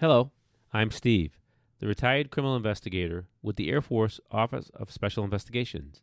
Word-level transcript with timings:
Hello, 0.00 0.30
I'm 0.72 0.90
Steve, 0.90 1.38
the 1.78 1.86
retired 1.86 2.30
criminal 2.30 2.56
investigator 2.56 3.26
with 3.42 3.56
the 3.56 3.68
Air 3.68 3.82
Force 3.82 4.18
Office 4.30 4.70
of 4.72 4.90
Special 4.90 5.24
Investigations, 5.24 6.00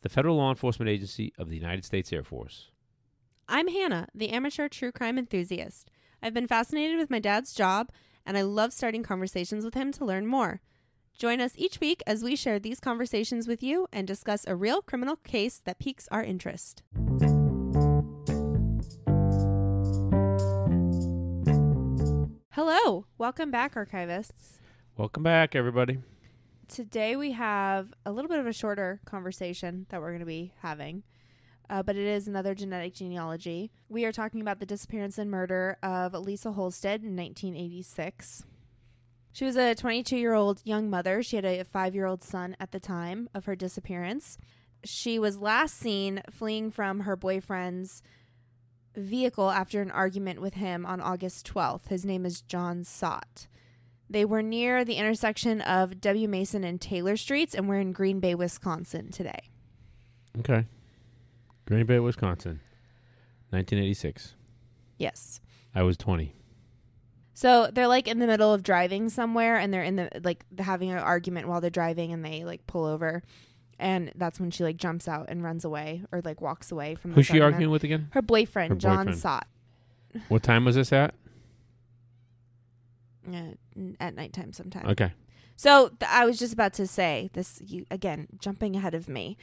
the 0.00 0.08
federal 0.08 0.38
law 0.38 0.48
enforcement 0.48 0.88
agency 0.88 1.34
of 1.38 1.50
the 1.50 1.56
United 1.56 1.84
States 1.84 2.10
Air 2.10 2.24
Force. 2.24 2.70
I'm 3.46 3.68
Hannah, 3.68 4.08
the 4.14 4.30
amateur 4.30 4.66
true 4.66 4.92
crime 4.92 5.18
enthusiast. 5.18 5.90
I've 6.22 6.32
been 6.32 6.48
fascinated 6.48 6.96
with 6.96 7.10
my 7.10 7.18
dad's 7.18 7.52
job, 7.52 7.90
and 8.24 8.38
I 8.38 8.40
love 8.40 8.72
starting 8.72 9.02
conversations 9.02 9.62
with 9.62 9.74
him 9.74 9.92
to 9.92 10.06
learn 10.06 10.26
more. 10.26 10.62
Join 11.18 11.42
us 11.42 11.52
each 11.54 11.80
week 11.80 12.02
as 12.06 12.22
we 12.22 12.34
share 12.34 12.58
these 12.58 12.80
conversations 12.80 13.46
with 13.46 13.62
you 13.62 13.88
and 13.92 14.06
discuss 14.06 14.46
a 14.46 14.56
real 14.56 14.80
criminal 14.80 15.16
case 15.16 15.60
that 15.66 15.78
piques 15.78 16.08
our 16.10 16.24
interest. 16.24 16.82
Hello, 22.60 23.06
welcome 23.18 23.52
back, 23.52 23.76
archivists. 23.76 24.58
Welcome 24.96 25.22
back, 25.22 25.54
everybody. 25.54 25.98
Today 26.66 27.14
we 27.14 27.30
have 27.30 27.94
a 28.04 28.10
little 28.10 28.28
bit 28.28 28.40
of 28.40 28.48
a 28.48 28.52
shorter 28.52 29.00
conversation 29.04 29.86
that 29.90 30.00
we're 30.00 30.08
going 30.08 30.18
to 30.18 30.26
be 30.26 30.52
having, 30.58 31.04
uh, 31.70 31.84
but 31.84 31.94
it 31.94 32.04
is 32.04 32.26
another 32.26 32.56
genetic 32.56 32.94
genealogy. 32.94 33.70
We 33.88 34.04
are 34.06 34.10
talking 34.10 34.40
about 34.40 34.58
the 34.58 34.66
disappearance 34.66 35.18
and 35.18 35.30
murder 35.30 35.76
of 35.84 36.14
Lisa 36.14 36.50
Holstead 36.50 37.04
in 37.04 37.14
1986. 37.14 38.42
She 39.30 39.44
was 39.44 39.56
a 39.56 39.76
22 39.76 40.16
year 40.16 40.34
old 40.34 40.60
young 40.64 40.90
mother. 40.90 41.22
She 41.22 41.36
had 41.36 41.44
a 41.44 41.62
five 41.62 41.94
year 41.94 42.06
old 42.06 42.24
son 42.24 42.56
at 42.58 42.72
the 42.72 42.80
time 42.80 43.28
of 43.36 43.44
her 43.44 43.54
disappearance. 43.54 44.36
She 44.82 45.20
was 45.20 45.38
last 45.38 45.78
seen 45.78 46.22
fleeing 46.32 46.72
from 46.72 47.00
her 47.02 47.14
boyfriend's 47.14 48.02
vehicle 48.98 49.50
after 49.50 49.80
an 49.82 49.90
argument 49.90 50.40
with 50.40 50.54
him 50.54 50.84
on 50.86 51.00
August 51.00 51.46
12th. 51.52 51.88
His 51.88 52.04
name 52.04 52.24
is 52.26 52.40
John 52.42 52.82
Sott. 52.82 53.46
They 54.10 54.24
were 54.24 54.42
near 54.42 54.84
the 54.84 54.94
intersection 54.94 55.60
of 55.60 56.00
W. 56.00 56.28
Mason 56.28 56.64
and 56.64 56.80
Taylor 56.80 57.16
Streets, 57.16 57.54
and 57.54 57.68
we're 57.68 57.80
in 57.80 57.92
Green 57.92 58.20
Bay, 58.20 58.34
Wisconsin 58.34 59.10
today. 59.10 59.50
Okay. 60.38 60.64
Green 61.66 61.84
Bay, 61.84 61.98
Wisconsin, 61.98 62.60
1986. 63.50 64.34
Yes. 64.96 65.40
I 65.74 65.82
was 65.82 65.96
20. 65.96 66.34
So 67.34 67.68
they're 67.72 67.86
like 67.86 68.08
in 68.08 68.18
the 68.18 68.26
middle 68.26 68.52
of 68.52 68.62
driving 68.62 69.10
somewhere, 69.10 69.56
and 69.56 69.72
they're 69.72 69.84
in 69.84 69.96
the 69.96 70.10
like 70.24 70.44
having 70.58 70.90
an 70.90 70.98
argument 70.98 71.46
while 71.46 71.60
they're 71.60 71.70
driving, 71.70 72.12
and 72.12 72.24
they 72.24 72.44
like 72.44 72.66
pull 72.66 72.84
over, 72.84 73.22
and 73.78 74.12
that's 74.16 74.40
when 74.40 74.50
she 74.50 74.64
like 74.64 74.76
jumps 74.76 75.06
out 75.08 75.26
and 75.28 75.42
runs 75.42 75.64
away 75.64 76.02
or 76.12 76.20
like 76.24 76.40
walks 76.40 76.70
away 76.72 76.94
from. 76.94 77.12
Who's 77.12 77.26
this 77.28 77.34
she 77.36 77.40
arguing 77.40 77.70
with 77.70 77.84
again? 77.84 78.08
Her 78.12 78.22
boyfriend, 78.22 78.72
Her 78.72 78.78
John 78.78 79.06
boyfriend. 79.06 79.18
Sott. 79.22 79.42
What 80.28 80.42
time 80.42 80.64
was 80.64 80.74
this 80.74 80.92
at? 80.92 81.14
Uh, 83.28 83.52
n- 83.76 83.96
at 84.00 84.14
nighttime 84.14 84.52
sometime. 84.52 84.86
Okay. 84.86 85.12
So 85.56 85.88
th- 85.88 86.10
I 86.10 86.24
was 86.24 86.38
just 86.38 86.52
about 86.54 86.72
to 86.74 86.86
say 86.86 87.30
this 87.34 87.60
you 87.64 87.84
again, 87.90 88.26
jumping 88.38 88.76
ahead 88.76 88.94
of 88.94 89.08
me. 89.08 89.36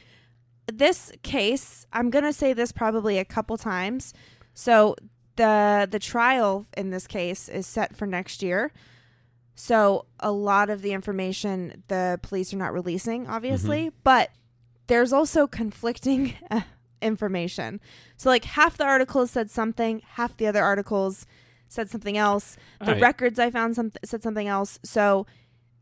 This 0.72 1.12
case, 1.22 1.86
I'm 1.92 2.10
going 2.10 2.24
to 2.24 2.32
say 2.32 2.52
this 2.52 2.72
probably 2.72 3.18
a 3.18 3.24
couple 3.24 3.56
times. 3.56 4.12
So 4.54 4.96
the 5.36 5.86
the 5.88 5.98
trial 6.00 6.66
in 6.76 6.90
this 6.90 7.06
case 7.06 7.48
is 7.48 7.66
set 7.66 7.94
for 7.96 8.06
next 8.06 8.42
year. 8.42 8.72
So 9.58 10.04
a 10.20 10.30
lot 10.30 10.68
of 10.70 10.82
the 10.82 10.92
information 10.92 11.82
the 11.88 12.20
police 12.22 12.52
are 12.52 12.58
not 12.58 12.72
releasing 12.74 13.26
obviously, 13.26 13.90
but 14.04 14.30
there's 14.86 15.12
also 15.12 15.46
conflicting 15.46 16.34
information. 17.02 17.80
So 18.16 18.28
like 18.28 18.44
half 18.44 18.76
the 18.76 18.84
articles 18.84 19.30
said 19.30 19.50
something, 19.50 20.02
half 20.12 20.36
the 20.36 20.46
other 20.46 20.62
articles 20.62 21.26
said 21.68 21.90
something 21.90 22.16
else. 22.16 22.56
The 22.80 22.86
Alright. 22.88 23.02
records 23.02 23.38
I 23.38 23.50
found 23.50 23.74
some 23.74 23.92
said 24.04 24.22
something 24.22 24.46
else. 24.46 24.78
So 24.84 25.26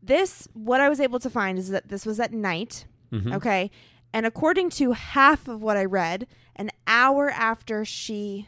this 0.01 0.47
what 0.53 0.79
I 0.81 0.87
was 0.89 0.99
able 1.01 1.19
to 1.19 1.29
find 1.29 1.59
is 1.59 1.69
that 1.69 1.89
this 1.89 2.05
was 2.05 2.19
at 2.19 2.31
night, 2.33 2.85
Mhm. 3.11 3.35
okay? 3.35 3.69
And 4.13 4.25
according 4.25 4.69
to 4.71 4.93
half 4.93 5.47
of 5.49 5.61
what 5.61 5.75
I 5.77 5.83
read, 5.85 6.27
an 6.55 6.71
hour 6.87 7.29
after 7.29 7.83
she 7.83 8.47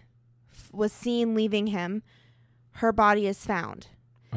f- 0.49 0.69
was 0.71 0.93
seen 0.93 1.35
leaving 1.35 1.67
him, 1.67 2.01
her 2.75 2.93
body 2.93 3.27
is 3.27 3.45
found. 3.45 3.87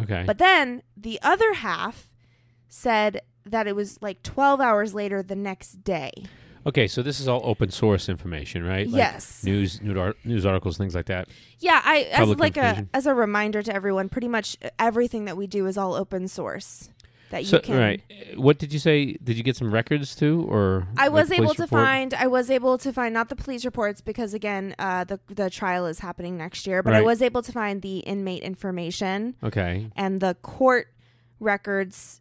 Okay. 0.03 0.25
But 0.27 0.38
then 0.38 0.83
the 0.97 1.19
other 1.22 1.55
half 1.55 2.12
said 2.69 3.22
that 3.44 3.66
it 3.66 3.75
was 3.75 4.00
like 4.03 4.22
12 4.22 4.61
hours 4.61 4.94
later 4.94 5.22
the 5.22 5.37
next 5.37 5.83
day. 5.84 6.12
okay, 6.66 6.87
so 6.87 7.03
this 7.03 7.21
is 7.21 7.27
all 7.27 7.41
open 7.44 7.71
source 7.71 8.09
information, 8.09 8.62
right? 8.65 8.87
Like 8.87 8.97
yes. 8.99 9.43
News, 9.44 9.81
news, 9.81 10.15
news 10.25 10.47
articles, 10.47 10.77
things 10.77 10.94
like 10.94 11.06
that. 11.06 11.28
Yeah, 11.59 11.81
I 11.84 12.03
as 12.12 12.28
like 12.37 12.56
a 12.56 12.87
as 12.94 13.06
a 13.06 13.15
reminder 13.15 13.62
to 13.62 13.75
everyone, 13.75 14.09
pretty 14.09 14.28
much 14.28 14.56
uh, 14.62 14.69
everything 14.78 15.25
that 15.25 15.37
we 15.37 15.47
do 15.47 15.66
is 15.66 15.77
all 15.78 15.94
open 15.94 16.28
source. 16.28 16.91
That 17.30 17.46
So, 17.46 17.56
you 17.56 17.62
can 17.62 17.78
right. 17.78 18.02
What 18.36 18.58
did 18.58 18.72
you 18.72 18.78
say? 18.78 19.12
Did 19.22 19.36
you 19.36 19.42
get 19.42 19.56
some 19.56 19.72
records 19.72 20.14
too, 20.14 20.46
or 20.50 20.86
I 20.96 21.08
was 21.08 21.30
able 21.30 21.54
to 21.54 21.62
report? 21.62 21.82
find 21.82 22.14
I 22.14 22.26
was 22.26 22.50
able 22.50 22.76
to 22.78 22.92
find 22.92 23.14
not 23.14 23.28
the 23.28 23.36
police 23.36 23.64
reports 23.64 24.00
because 24.00 24.34
again 24.34 24.74
uh, 24.78 25.04
the 25.04 25.20
the 25.28 25.48
trial 25.48 25.86
is 25.86 26.00
happening 26.00 26.36
next 26.36 26.66
year, 26.66 26.82
but 26.82 26.92
I 26.92 27.00
was 27.02 27.22
able 27.22 27.42
to 27.42 27.52
find 27.52 27.82
the 27.82 27.98
inmate 28.00 28.42
information 28.42 29.36
Okay. 29.44 29.91
and 29.96 30.20
the 30.20 30.34
court 30.42 30.88
records 31.38 32.20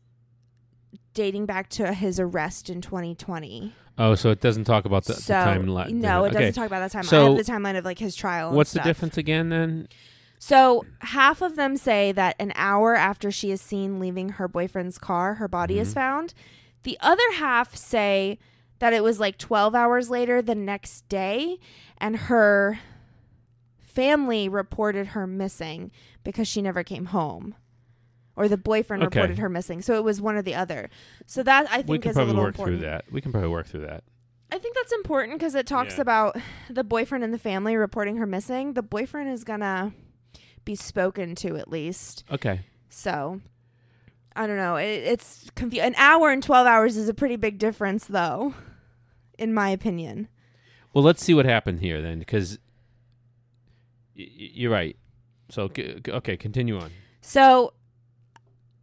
dating 1.14 1.46
back 1.46 1.70
to 1.70 1.94
his 1.94 2.20
arrest 2.20 2.70
in 2.70 2.80
2020. 2.82 3.74
Oh, 3.98 4.16
so 4.16 4.30
it 4.30 4.40
doesn't 4.40 4.64
talk 4.64 4.86
about 4.86 5.04
the, 5.06 5.14
the 5.14 5.34
timeline. 5.34 5.92
no, 5.92 6.24
it 6.24 6.30
okay. 6.30 6.40
doesn't 6.40 6.54
talk 6.54 6.68
about 6.68 6.80
that 6.80 6.92
time. 6.92 7.04
So- 7.04 7.36
the 7.36 7.44
timeline 7.44 7.78
of 7.78 7.84
like 7.84 8.00
his 8.00 8.16
trial. 8.16 8.54
What's 8.54 8.72
the 8.74 8.80
difference 8.82 9.18
again 9.18 9.50
then? 9.50 9.88
So 10.42 10.86
half 11.02 11.42
of 11.42 11.56
them 11.58 11.76
say 11.76 12.12
that 12.14 12.36
an 12.40 12.54
hour 12.56 12.96
after 12.96 13.30
she 13.30 13.52
is 13.52 13.62
seen 13.62 14.00
leaving 14.00 14.30
her 14.30 14.48
boyfriend's 14.48 14.98
car, 14.98 15.36
her 15.36 15.50
body 15.50 15.80
is 15.80 15.92
Mhm. 15.92 15.96
found. 15.96 16.34
The 16.84 16.98
other 17.02 17.34
half 17.34 17.76
say 17.76 18.40
that 18.80 18.94
it 18.94 19.04
was 19.04 19.20
like 19.20 19.38
12 19.38 19.76
hours 19.76 20.10
later 20.10 20.42
the 20.42 20.56
next 20.56 21.08
day 21.10 21.58
and 21.98 22.16
her 22.16 22.80
family 23.78 24.48
reported 24.48 25.08
her 25.08 25.28
missing 25.28 25.92
because 26.24 26.48
she 26.48 26.62
never 26.62 26.84
came 26.84 27.06
home. 27.08 27.56
Or 28.38 28.48
the 28.48 28.56
boyfriend 28.58 29.04
Okay. 29.04 29.20
reported 29.20 29.40
her 29.40 29.50
missing. 29.50 29.82
So 29.82 29.96
it 29.96 30.04
was 30.06 30.22
one 30.22 30.36
or 30.36 30.42
the 30.42 30.56
other. 30.56 30.90
So 31.26 31.44
that 31.44 31.70
I 31.70 31.78
We 31.80 31.84
think 31.84 32.04
can 32.04 32.10
is 32.12 32.16
a 32.16 32.20
probably 32.20 32.28
little 32.34 32.44
work 32.46 32.56
important. 32.56 32.80
through 32.80 32.90
that. 32.90 33.06
We 33.12 33.20
can 33.20 33.32
probably 33.34 33.50
work 33.50 33.68
through 33.68 33.82
that. 33.82 34.06
I 34.52 34.58
think 34.58 34.76
that's 34.76 34.94
important 34.94 35.38
because 35.38 35.54
it 35.56 35.68
talks 35.68 35.96
Yeah. 35.96 36.02
about 36.04 36.38
the 36.70 36.86
boyfriend 36.86 37.26
and 37.26 37.34
the 37.34 37.38
family 37.38 37.76
reporting 37.76 38.16
her 38.16 38.26
missing. 38.26 38.74
The 38.74 38.82
boyfriend 38.82 39.30
is 39.30 39.44
going 39.44 39.60
to 39.60 39.92
be 40.70 40.76
spoken 40.76 41.34
to 41.34 41.58
at 41.58 41.68
least. 41.68 42.24
Okay. 42.32 42.62
So 42.90 43.42
I 44.36 44.46
don't 44.46 44.58
know. 44.58 44.76
It, 44.76 44.86
it's 45.04 45.50
confu- 45.56 45.80
an 45.80 45.96
hour 45.98 46.30
and 46.30 46.44
12 46.44 46.68
hours 46.68 46.96
is 46.96 47.10
a 47.10 47.14
pretty 47.14 47.38
big 47.38 47.58
difference, 47.58 48.06
though, 48.06 48.54
in 49.40 49.52
my 49.52 49.70
opinion. 49.70 50.28
Well, 50.94 51.04
let's 51.04 51.24
see 51.24 51.34
what 51.34 51.46
happened 51.46 51.80
here 51.80 52.04
then, 52.04 52.20
because 52.20 52.60
y- 54.16 54.28
you're 54.30 54.72
right. 54.72 54.96
So 55.50 55.72
okay, 56.08 56.38
continue 56.38 56.78
on. 56.80 56.92
So 57.22 57.74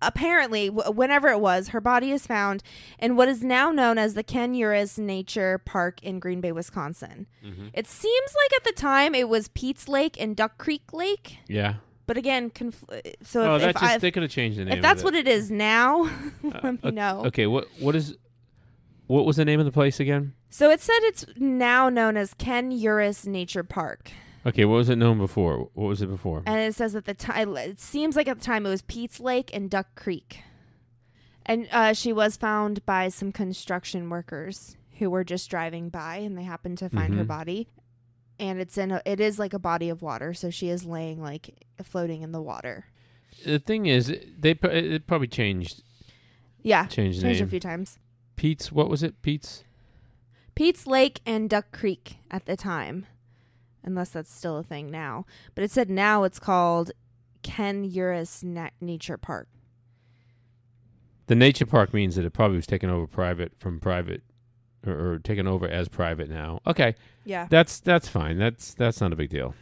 apparently, 0.02 0.68
whenever 0.70 1.28
it 1.28 1.40
was, 1.40 1.68
her 1.68 1.80
body 1.80 2.10
is 2.10 2.26
found 2.26 2.62
in 2.98 3.16
what 3.16 3.28
is 3.28 3.42
now 3.42 3.70
known 3.70 3.98
as 3.98 4.14
the 4.14 4.22
Ken 4.22 4.54
Euers 4.54 4.98
Nature 4.98 5.58
Park 5.64 6.02
in 6.02 6.18
Green 6.18 6.40
Bay, 6.40 6.52
Wisconsin. 6.52 7.26
Mm-hmm. 7.44 7.68
It 7.72 7.86
seems 7.86 8.30
like 8.44 8.56
at 8.60 8.64
the 8.64 8.72
time 8.80 9.14
it 9.14 9.28
was 9.28 9.48
Pete's 9.48 9.88
Lake 9.88 10.20
and 10.20 10.36
Duck 10.36 10.58
Creek 10.58 10.92
Lake. 10.92 11.38
Yeah. 11.48 11.74
But 12.06 12.16
again, 12.16 12.50
confl- 12.50 13.14
so 13.22 13.42
oh, 13.52 13.54
if, 13.56 13.62
that 13.62 13.70
if, 13.70 13.80
just 13.80 13.94
I, 13.94 13.98
they 13.98 14.10
could 14.12 14.22
have 14.22 14.30
changed 14.30 14.58
the 14.58 14.64
name. 14.64 14.74
if 14.74 14.82
that's 14.82 15.02
what 15.02 15.14
it 15.14 15.26
is 15.26 15.50
now, 15.50 16.08
let 16.42 16.62
me 16.64 16.78
Uh, 16.84 16.90
know. 16.90 17.22
Okay. 17.26 17.46
What 17.46 17.66
what 17.80 17.96
is 17.96 18.16
what 19.08 19.26
was 19.26 19.36
the 19.36 19.44
name 19.44 19.58
of 19.58 19.66
the 19.66 19.72
place 19.72 19.98
again? 19.98 20.34
So 20.48 20.70
it 20.70 20.80
said 20.80 20.98
it's 21.00 21.26
now 21.36 21.88
known 21.88 22.16
as 22.16 22.32
Ken 22.34 22.70
Euers 22.70 23.26
Nature 23.26 23.64
Park. 23.64 24.12
Okay. 24.46 24.64
What 24.64 24.76
was 24.76 24.88
it 24.88 24.96
known 24.96 25.18
before? 25.18 25.68
What 25.74 25.86
was 25.88 26.00
it 26.02 26.06
before? 26.08 26.42
And 26.46 26.60
it 26.60 26.74
says 26.74 26.94
at 26.94 27.04
the 27.04 27.14
time, 27.14 27.56
it 27.56 27.80
seems 27.80 28.14
like 28.16 28.28
at 28.28 28.38
the 28.38 28.44
time 28.44 28.64
it 28.64 28.70
was 28.70 28.82
Pete's 28.82 29.20
Lake 29.20 29.50
and 29.52 29.68
Duck 29.68 29.88
Creek. 29.96 30.40
And 31.44 31.68
uh, 31.72 31.92
she 31.92 32.12
was 32.12 32.36
found 32.36 32.84
by 32.86 33.08
some 33.08 33.32
construction 33.32 34.08
workers 34.10 34.76
who 34.98 35.10
were 35.10 35.24
just 35.24 35.50
driving 35.50 35.88
by 35.90 36.16
and 36.16 36.36
they 36.38 36.42
happened 36.42 36.78
to 36.78 36.88
find 36.88 37.14
her 37.14 37.24
Mhm. 37.24 37.28
body. 37.28 37.68
And 38.38 38.60
it's 38.60 38.76
in 38.78 38.90
a, 38.90 39.00
it 39.04 39.20
is 39.20 39.38
like 39.38 39.52
a 39.54 39.58
body 39.58 39.88
of 39.88 40.02
water. 40.02 40.34
So 40.34 40.50
she 40.50 40.68
is 40.68 40.84
laying 40.84 41.22
like 41.22 41.64
floating 41.82 42.22
in 42.22 42.32
the 42.32 42.42
water. 42.42 42.86
the 43.44 43.58
thing 43.58 43.84
is, 43.86 44.06
they 44.38 44.52
it 44.52 45.06
probably 45.06 45.28
changed 45.28 45.82
Yeah. 46.62 46.86
changed 46.86 47.18
the 47.18 47.22
Changed 47.24 47.42
a 47.42 47.46
few 47.46 47.60
times. 47.60 47.98
Pete's. 48.36 48.72
What 48.72 48.88
was 48.88 49.02
it? 49.02 49.20
Pete's. 49.22 49.62
Pete's 50.54 50.86
Lake 50.86 51.20
and 51.26 51.48
Duck 51.50 51.70
Creek 51.70 52.16
at 52.30 52.46
the 52.46 52.56
time, 52.56 53.06
unless 53.86 54.10
that's 54.10 54.32
still 54.32 54.58
a 54.58 54.62
thing 54.62 54.90
now. 54.90 55.24
But 55.54 55.64
it 55.64 55.70
said 55.70 55.88
now 55.88 56.24
it's 56.24 56.38
called 56.38 56.90
Ken 57.42 57.88
Euers 57.88 58.42
Na- 58.44 58.70
Nature 58.80 59.16
Park. 59.16 59.48
The 61.28 61.34
nature 61.34 61.66
park 61.66 61.92
means 61.94 62.14
that 62.16 62.24
it 62.24 62.32
probably 62.32 62.56
was 62.56 62.66
taken 62.66 62.88
over 62.90 63.06
private 63.06 63.52
from 63.56 63.80
private, 63.80 64.22
or, 64.86 64.92
or 65.14 65.18
taken 65.18 65.46
over 65.48 65.66
as 65.66 65.88
private 65.88 66.28
now. 66.30 66.60
Okay, 66.66 66.94
Yeah. 67.24 67.46
that's 67.50 67.80
that's 67.80 68.08
fine. 68.08 68.38
That's 68.38 68.74
that's 68.74 69.00
not 69.00 69.12
a 69.12 69.16
big 69.16 69.30
deal. 69.30 69.54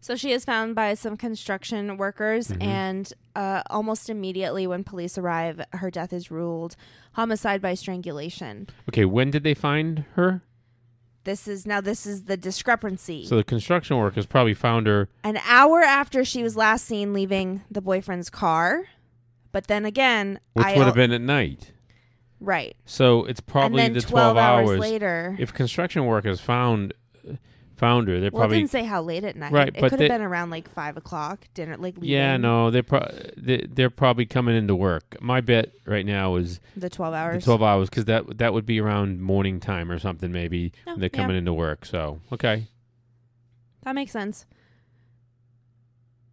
So 0.00 0.16
she 0.16 0.32
is 0.32 0.44
found 0.44 0.74
by 0.74 0.94
some 0.94 1.16
construction 1.16 1.96
workers, 1.96 2.48
Mhm. 2.48 2.62
and 2.62 3.12
uh, 3.36 3.62
almost 3.70 4.10
immediately 4.10 4.66
when 4.66 4.82
police 4.84 5.16
arrive, 5.16 5.62
her 5.74 5.90
death 5.90 6.12
is 6.12 6.30
ruled 6.30 6.74
homicide 7.12 7.62
by 7.62 7.72
strangulation. 7.74 8.66
Okay, 8.88 9.04
when 9.04 9.30
did 9.30 9.44
they 9.44 9.54
find 9.54 10.04
her? 10.14 10.42
This 11.24 11.46
is 11.46 11.66
now 11.66 11.80
this 11.80 12.06
is 12.06 12.24
the 12.24 12.36
discrepancy. 12.36 13.26
So 13.26 13.36
the 13.36 13.44
construction 13.44 13.96
workers 13.96 14.26
probably 14.26 14.54
found 14.54 14.86
her. 14.86 15.08
An 15.22 15.38
hour 15.46 15.82
after 15.82 16.24
she 16.24 16.42
was 16.42 16.56
last 16.56 16.84
seen 16.84 17.12
leaving 17.12 17.62
the 17.70 17.80
boyfriend's 17.80 18.28
car, 18.30 18.84
but 19.52 19.66
then 19.68 19.84
again, 19.84 20.40
Which 20.54 20.66
I 20.66 20.76
would 20.76 20.86
have 20.86 20.94
been 20.96 21.12
at 21.12 21.20
night. 21.20 21.72
right, 22.40 22.74
So 22.86 23.24
it's 23.26 23.40
probably 23.40 23.88
the 23.88 24.00
12, 24.00 24.36
hours, 24.36 24.68
hours. 24.70 24.80
later. 24.80 25.36
If 25.38 25.52
construction 25.54 26.06
workers 26.06 26.40
found 26.40 26.92
found 27.82 28.06
her, 28.06 28.20
they're 28.20 28.30
well, 28.30 28.42
probably 28.42 28.58
didn't 28.58 28.70
say 28.70 28.84
how 28.84 29.02
late 29.02 29.24
at 29.24 29.34
night. 29.34 29.50
Right, 29.50 29.68
it 29.68 29.74
could 29.74 29.98
have 29.98 29.98
been 29.98 30.22
around 30.22 30.50
like 30.50 30.70
five 30.70 30.96
o'clock 30.96 31.48
dinner, 31.52 31.76
like 31.76 31.96
leaving 31.96 32.10
Yeah, 32.10 32.36
no, 32.36 32.70
they're 32.70 32.84
pro- 32.84 33.10
they, 33.36 33.66
they're 33.68 33.90
probably 33.90 34.24
coming 34.24 34.56
into 34.56 34.76
work. 34.76 35.16
My 35.20 35.40
bet 35.40 35.72
right 35.84 36.06
now 36.06 36.36
is 36.36 36.60
the 36.76 36.88
twelve 36.88 37.12
the 37.12 37.18
hours. 37.18 37.44
12 37.44 37.60
hours 37.60 37.90
cuz 37.90 38.04
that 38.04 38.38
that 38.38 38.54
would 38.54 38.66
be 38.66 38.80
around 38.80 39.20
morning 39.20 39.58
time 39.58 39.90
or 39.90 39.98
something 39.98 40.30
maybe. 40.30 40.72
Oh, 40.86 40.94
they're 40.94 41.10
yeah. 41.12 41.20
coming 41.20 41.36
into 41.36 41.52
work. 41.52 41.84
So, 41.84 42.20
okay. 42.30 42.68
That 43.82 43.96
makes 43.96 44.12
sense. 44.12 44.46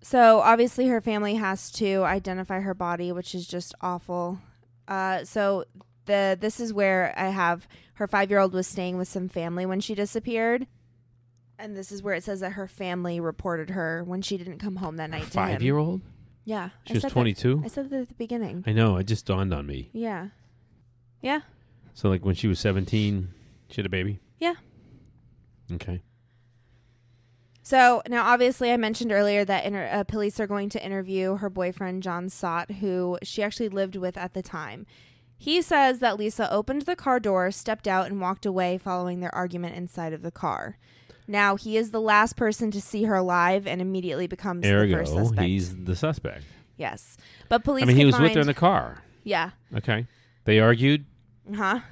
So 0.02 0.42
obviously, 0.42 0.88
her 0.88 1.02
family 1.02 1.36
has 1.36 1.72
to 1.74 2.04
identify 2.04 2.60
her 2.60 2.76
body, 2.76 3.12
which 3.12 3.34
is 3.34 3.48
just 3.48 3.74
awful. 3.82 4.40
Uh, 4.88 5.24
so 5.26 5.66
the 6.06 6.38
this 6.40 6.60
is 6.60 6.72
where 6.72 7.12
I 7.18 7.30
have 7.30 7.68
her 7.96 8.08
five 8.08 8.30
year 8.30 8.40
old 8.40 8.54
was 8.54 8.68
staying 8.68 8.98
with 8.98 9.08
some 9.08 9.28
family 9.28 9.66
when 9.66 9.80
she 9.80 9.96
disappeared, 9.96 10.68
and 11.60 11.76
this 11.76 11.92
is 11.92 12.02
where 12.02 12.16
it 12.16 12.24
says 12.24 12.40
that 12.40 12.52
her 12.54 12.68
family 12.68 13.20
reported 13.20 13.70
her 13.72 14.04
when 14.04 14.22
she 14.22 14.38
didn't 14.38 14.60
come 14.60 14.78
home 14.78 14.98
that 14.98 15.10
night. 15.10 15.30
to 15.32 15.40
him. 15.42 15.58
5-year-old? 15.60 16.02
Yeah, 16.46 16.70
She 16.86 16.94
I 16.94 16.96
was 16.96 17.02
said 17.02 17.10
that- 17.12 17.14
22? 17.14 17.62
I 17.64 17.68
said 17.68 17.90
that 17.92 18.02
at 18.02 18.08
the 18.08 18.14
beginning. 18.16 18.64
I 18.66 18.72
know, 18.74 18.98
it 18.98 19.04
just 19.06 19.26
dawned 19.26 19.54
on 19.54 19.68
me. 19.68 19.90
Yeah, 19.94 20.30
yeah. 21.22 21.42
So 21.94 22.10
like 22.10 22.26
when 22.26 22.34
she 22.36 22.48
was 22.48 22.60
17, 22.60 23.30
she 23.70 23.76
had 23.76 23.86
a 23.86 23.90
baby? 23.90 24.20
Yeah. 24.40 24.56
Okay. 25.72 26.02
So 27.62 28.02
now, 28.08 28.26
obviously, 28.26 28.72
I 28.72 28.78
mentioned 28.78 29.12
earlier 29.12 29.46
that 29.46 29.64
inter- 29.66 29.90
uh, 29.92 30.04
police 30.04 30.40
are 30.40 30.48
going 30.48 30.70
to 30.70 30.84
interview 30.84 31.36
her 31.36 31.50
boyfriend, 31.52 32.02
John 32.02 32.28
Sott, 32.28 32.78
who 32.80 33.20
she 33.22 33.44
actually 33.44 33.70
lived 33.70 33.96
with 33.96 34.18
at 34.18 34.34
the 34.34 34.42
time. 34.42 34.88
He 35.38 35.62
says 35.62 36.00
that 36.00 36.18
Lisa 36.18 36.52
opened 36.52 36.84
the 36.84 36.96
car 36.96 37.20
door, 37.20 37.52
stepped 37.52 37.88
out, 37.88 38.08
and 38.08 38.20
walked 38.20 38.46
away 38.46 38.78
following 38.80 39.20
their 39.20 39.34
argument 39.36 39.76
inside 39.76 40.14
of 40.14 40.24
the 40.24 40.32
car. 40.32 40.78
Now, 41.30 41.56
he 41.56 41.78
is 41.78 41.92
the 41.92 42.02
last 42.02 42.36
person 42.36 42.72
to 42.72 42.82
see 42.82 43.04
her 43.04 43.14
alive 43.16 43.68
and 43.68 43.82
immediately 43.82 44.26
becomes 44.28 44.64
the 44.64 44.70
first 44.72 44.94
Ergo, 44.94 45.06
suspect. 45.06 45.42
he's 45.48 45.76
the 45.76 45.96
suspect. 45.96 46.44
yes. 46.76 47.18
But 47.50 47.64
police 47.64 47.84
I 47.84 47.86
mean, 47.86 47.98
he 47.98 48.06
was 48.06 48.20
with 48.20 48.34
her 48.34 48.42
in 48.42 48.48
the 48.48 48.54
car. 48.56 49.04
Yeah. 49.24 49.52
Okay. 49.76 50.08
They 50.46 50.60
argued. 50.60 51.06
Huh? 51.56 51.82
And 51.82 51.84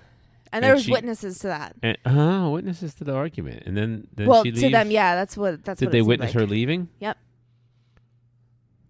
And 0.52 0.64
there 0.64 0.74
was 0.74 0.84
she- 0.86 0.92
witnesses 0.92 1.38
to 1.40 1.48
that. 1.48 1.76
And, 1.84 1.98
uh, 2.06 2.50
witnesses 2.50 2.96
to 2.96 3.04
the 3.04 3.14
argument. 3.14 3.64
And 3.68 3.78
then, 3.78 4.08
then 4.16 4.26
well, 4.28 4.44
to 4.44 4.52
them, 4.52 4.90
yeah, 4.90 5.14
that's 5.16 5.38
what 5.38 5.64
that's 5.64 5.80
Did 5.80 5.88
what 5.88 5.92
they 5.92 6.00
it 6.00 6.06
witness 6.06 6.34
like. 6.34 6.42
her 6.42 6.48
leaving? 6.48 6.90
Yep. 7.00 7.18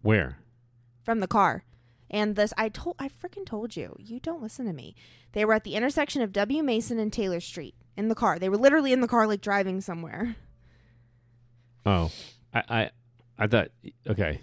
Where? 0.02 0.38
from 1.04 1.20
the 1.22 1.28
car. 1.28 1.64
And 2.10 2.36
this, 2.36 2.54
I 2.58 2.68
told, 2.70 2.96
I 3.00 3.08
freaking 3.10 3.46
told 3.46 3.76
you, 3.78 3.96
you 3.98 4.20
don't 4.20 4.42
listen 4.42 4.66
to 4.66 4.74
me. 4.74 4.94
They 5.32 5.46
were 5.46 5.54
at 5.54 5.64
the 5.64 5.76
intersection 5.76 6.22
of 6.22 6.34
W. 6.34 6.62
Mason 6.64 7.00
and 7.00 7.12
Taylor 7.14 7.40
Street 7.40 7.76
in 7.98 8.08
the 8.08 8.16
car. 8.16 8.40
They 8.40 8.50
were 8.50 8.58
literally 8.58 8.94
in 8.94 9.02
the 9.02 9.08
car, 9.08 9.28
like 9.28 9.42
driving 9.42 9.82
somewhere. 9.82 10.36
Oh, 11.86 12.12
I, 12.54 12.64
I, 12.70 12.90
I 13.40 13.48
thought. 13.48 13.70
Okay, 14.08 14.42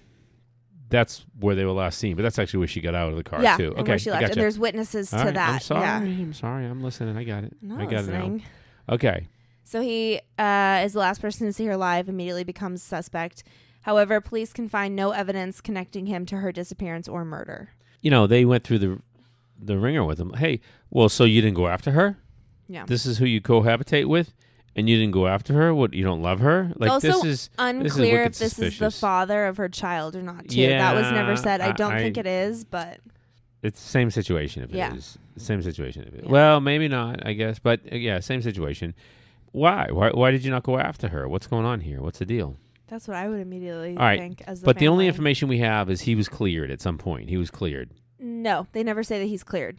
that's 0.91 1.25
where 1.41 1.55
they 1.55 1.65
were 1.65 1.73
last 1.73 1.99
seen, 1.99 2.17
but 2.17 2.23
that's 2.23 2.39
actually 2.39 2.59
where 2.59 2.69
she 2.69 2.81
got 2.81 2.95
out 2.95 3.11
of 3.11 3.17
the 3.17 3.25
car 3.25 3.43
yeah, 3.43 3.57
too. 3.57 3.71
and 3.71 3.81
Okay, 3.81 3.93
where 3.93 3.99
she 3.99 4.11
left. 4.11 4.21
gotcha. 4.23 4.33
And 4.33 4.41
there's 4.41 4.59
witnesses 4.59 5.13
All 5.13 5.21
to 5.21 5.25
right, 5.27 5.35
that. 5.35 5.55
I'm 5.55 5.61
sorry. 5.61 5.83
Yeah, 5.83 5.97
I'm 5.97 6.33
sorry. 6.33 6.67
I'm 6.67 6.83
listening. 6.83 7.17
I 7.17 7.25
got 7.25 7.45
it. 7.45 7.57
I'm 7.63 7.69
not 7.69 7.81
I 7.81 7.87
got 7.87 8.05
it 8.05 8.09
now. 8.09 8.39
Okay. 8.89 9.29
So 9.65 9.81
he 9.81 10.21
uh, 10.39 10.83
is 10.85 10.93
the 10.93 10.99
last 10.99 11.21
person 11.21 11.47
to 11.47 11.53
see 11.53 11.65
her 11.67 11.77
live. 11.77 12.09
Immediately 12.09 12.45
becomes 12.45 12.83
suspect. 12.83 13.45
However, 13.83 14.21
police 14.21 14.53
can 14.53 14.69
find 14.69 14.95
no 14.95 15.11
evidence 15.11 15.61
connecting 15.61 16.07
him 16.07 16.27
to 16.27 16.39
her 16.39 16.53
disappearance 16.53 17.09
or 17.09 17.25
murder. 17.25 17.71
You 18.01 18.11
know, 18.11 18.27
they 18.27 18.45
went 18.45 18.65
through 18.65 18.79
the 18.79 19.01
the 19.59 19.79
ringer 19.79 20.05
with 20.05 20.19
him. 20.19 20.35
Hey, 20.35 20.61
well, 20.91 21.09
so 21.09 21.25
you 21.25 21.41
didn't 21.41 21.57
go 21.57 21.69
after 21.69 21.93
her? 21.93 22.19
Yeah. 22.69 22.85
This 22.87 23.07
is 23.07 23.19
who 23.19 23.25
you 23.27 23.41
cohabitate 23.41 24.07
with, 24.07 24.35
and 24.77 24.89
you 24.89 24.97
didn't 24.97 25.13
go 25.13 25.27
after 25.27 25.53
her. 25.55 25.75
What? 25.75 25.95
You 25.95 26.05
don't 26.05 26.23
love 26.23 26.41
her? 26.41 26.73
Like 26.77 26.91
also 26.91 27.09
this 27.09 27.25
is 27.25 27.51
Unclear 27.59 28.23
wicked 28.23 28.33
if 28.33 28.39
this 28.39 28.59
is 28.59 28.79
the 28.79 28.91
father 28.91 29.47
of 29.47 29.57
her 29.59 29.69
child 29.69 30.17
or 30.17 30.23
not. 30.23 30.49
Too. 30.49 30.67
that 30.67 30.95
was 30.95 31.11
never 31.13 31.37
said. 31.37 31.61
I 31.61 31.73
don't 31.73 31.93
I- 31.95 31.99
think 32.01 32.17
it 32.17 32.27
is, 32.27 32.65
but 32.65 32.99
it's 33.63 33.81
the 33.83 33.89
same 33.89 34.11
situation. 34.11 34.63
If 34.63 34.71
it 34.71 34.77
Yeah. 34.77 34.95
is 34.95 35.19
same 35.37 35.63
situation. 35.63 36.05
If 36.07 36.15
it, 36.15 36.25
Yeah. 36.25 36.31
Well, 36.31 36.61
maybe 36.61 36.87
not. 36.89 37.27
I 37.27 37.33
guess, 37.33 37.59
but 37.59 37.81
uh, 37.93 37.97
yeah, 37.97 38.21
same 38.21 38.41
situation. 38.43 38.95
Why? 39.53 39.89
Why? 39.91 40.11
Why 40.11 40.31
did 40.31 40.45
you 40.45 40.51
not 40.51 40.63
go 40.63 40.79
after 40.79 41.09
her? 41.09 41.29
What's 41.29 41.47
going 41.47 41.65
on 41.65 41.81
here? 41.81 42.01
What's 42.01 42.19
the 42.19 42.27
deal? 42.27 42.57
that's 42.87 43.09
what 43.09 43.17
I 43.17 43.29
would 43.29 43.41
immediately 43.41 43.97
All 43.97 44.05
right, 44.05 44.21
think. 44.21 44.43
As 44.47 44.61
the 44.61 44.67
but 44.67 44.79
the 44.79 44.87
only 44.89 45.09
information 45.09 45.49
we 45.49 45.59
have 45.59 45.89
is 45.91 46.03
he 46.03 46.15
was 46.15 46.29
cleared 46.29 46.71
at 46.71 46.81
some 46.83 46.99
point. 46.99 47.29
He 47.29 47.37
was 47.37 47.51
cleared. 47.51 47.91
No, 48.21 48.67
they 48.73 48.83
never 48.85 49.03
say 49.03 49.19
that 49.19 49.25
he's 49.25 49.43
cleared. 49.43 49.79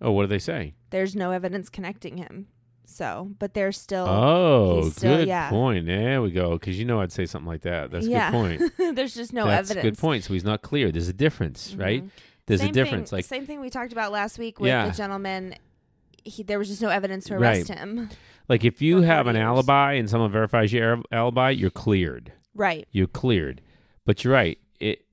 Oh, 0.00 0.12
what 0.12 0.22
do 0.22 0.26
they 0.28 0.38
say? 0.38 0.74
There's 0.90 1.14
no 1.14 1.30
evidence 1.30 1.68
connecting 1.68 2.16
him. 2.16 2.46
So, 2.86 3.30
but 3.38 3.54
there's 3.54 3.78
still 3.78 4.06
Oh, 4.08 4.90
still- 4.90 5.18
good 5.18 5.28
yeah. 5.28 5.48
point. 5.50 5.86
There 5.86 6.20
we 6.22 6.32
go. 6.32 6.52
Because 6.58 6.76
you 6.78 6.84
know 6.84 7.00
I'd 7.00 7.12
say 7.12 7.24
something 7.26 7.46
like 7.46 7.62
that. 7.62 7.90
That's 7.92 8.06
Yeah. 8.06 8.28
a 8.28 8.32
good 8.32 8.76
point. 8.76 8.96
there's 8.96 9.14
just 9.14 9.32
no 9.32 9.46
That's 9.46 9.70
a 9.70 9.74
evidence. 9.74 9.96
good 9.96 10.00
point. 10.00 10.24
So 10.24 10.32
he's 10.34 10.42
not 10.44 10.62
clear. 10.62 10.90
There's 10.90 11.08
a 11.08 11.12
difference, 11.12 11.74
right? 11.76 12.02
Mhm. 12.04 12.10
There's 12.46 12.60
Same 12.60 12.70
a 12.70 12.72
difference. 12.72 13.10
Thing, 13.10 13.18
Like 13.18 13.24
same 13.26 13.46
thing 13.46 13.60
we 13.60 13.70
talked 13.70 13.92
about 13.92 14.10
last 14.10 14.38
week 14.40 14.58
with 14.58 14.68
Yeah. 14.68 14.88
the 14.88 14.96
gentleman. 14.96 15.54
He, 16.24 16.42
there 16.42 16.58
was 16.58 16.68
just 16.68 16.82
no 16.82 16.88
evidence 16.88 17.26
to 17.26 17.38
Right. 17.38 17.58
arrest 17.58 17.68
him. 17.68 18.08
like 18.48 18.64
if 18.64 18.82
you 18.82 19.02
have 19.02 19.28
an 19.28 19.36
years. 19.36 19.44
alibi 19.44 19.92
and 19.92 20.10
someone 20.10 20.32
verifies 20.32 20.72
your 20.72 21.00
alibi, 21.12 21.50
you're 21.50 21.70
cleared. 21.70 22.32
Right. 22.56 22.88
You're 22.90 23.06
cleared. 23.06 23.60
But 24.04 24.24
you're 24.24 24.32
right. 24.34 24.58
It 24.80 25.04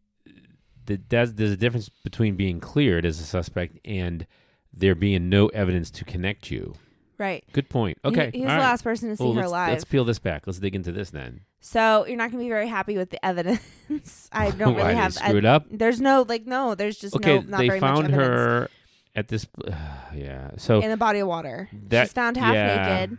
the, 0.87 0.99
that's, 1.09 1.33
there's 1.33 1.51
a 1.51 1.57
difference 1.57 1.89
between 1.89 2.35
being 2.35 2.59
cleared 2.59 3.05
as 3.05 3.19
a 3.19 3.23
suspect 3.23 3.77
and 3.85 4.25
there 4.79 4.95
being 4.95 5.29
no 5.29 5.47
evidence 5.47 5.89
to 5.91 6.05
connect 6.05 6.51
you. 6.51 6.75
Right. 7.17 7.43
Good 7.51 7.69
point. 7.69 7.97
Okay. 8.05 8.29
He, 8.33 8.41
was 8.41 8.49
all 8.49 8.55
the 8.57 8.61
right. 8.61 8.69
last 8.69 8.83
person 8.83 9.09
to 9.09 9.17
see 9.17 9.23
Well, 9.23 9.33
her 9.33 9.41
let's, 9.41 9.51
live. 9.51 9.69
let's 9.69 9.83
peel 9.85 10.05
this 10.05 10.19
back. 10.19 10.45
Let's 10.45 10.59
dig 10.59 10.75
into 10.75 10.91
this 10.91 11.09
then. 11.09 11.41
So 11.59 12.05
you're 12.05 12.15
not 12.17 12.31
going 12.31 12.39
to 12.39 12.45
be 12.45 12.49
very 12.49 12.67
happy 12.67 12.95
with 12.95 13.09
the 13.09 13.23
evidence. 13.25 14.29
I 14.31 14.51
don't 14.51 14.75
really 14.75 14.93
have. 14.93 15.13
screwed 15.13 15.45
I- 15.45 15.55
up. 15.55 15.65
there's 15.71 15.99
no 15.99 16.25
like 16.27 16.45
no. 16.45 16.75
There's 16.75 16.97
just 16.97 17.15
Okay, 17.15 17.39
no. 17.39 17.41
Not 17.41 17.57
they 17.57 17.67
very 17.67 17.79
found 17.79 18.11
her 18.11 18.69
at 19.15 19.29
this. 19.29 19.47
yeah. 20.15 20.51
So 20.57 20.79
in 20.79 20.91
a 20.91 20.97
body 20.97 21.19
of 21.19 21.27
water. 21.27 21.69
that 21.89 22.05
She's 22.07 22.13
found 22.13 22.37
half 22.37 22.53
yeah. 22.53 22.99
naked, 22.99 23.17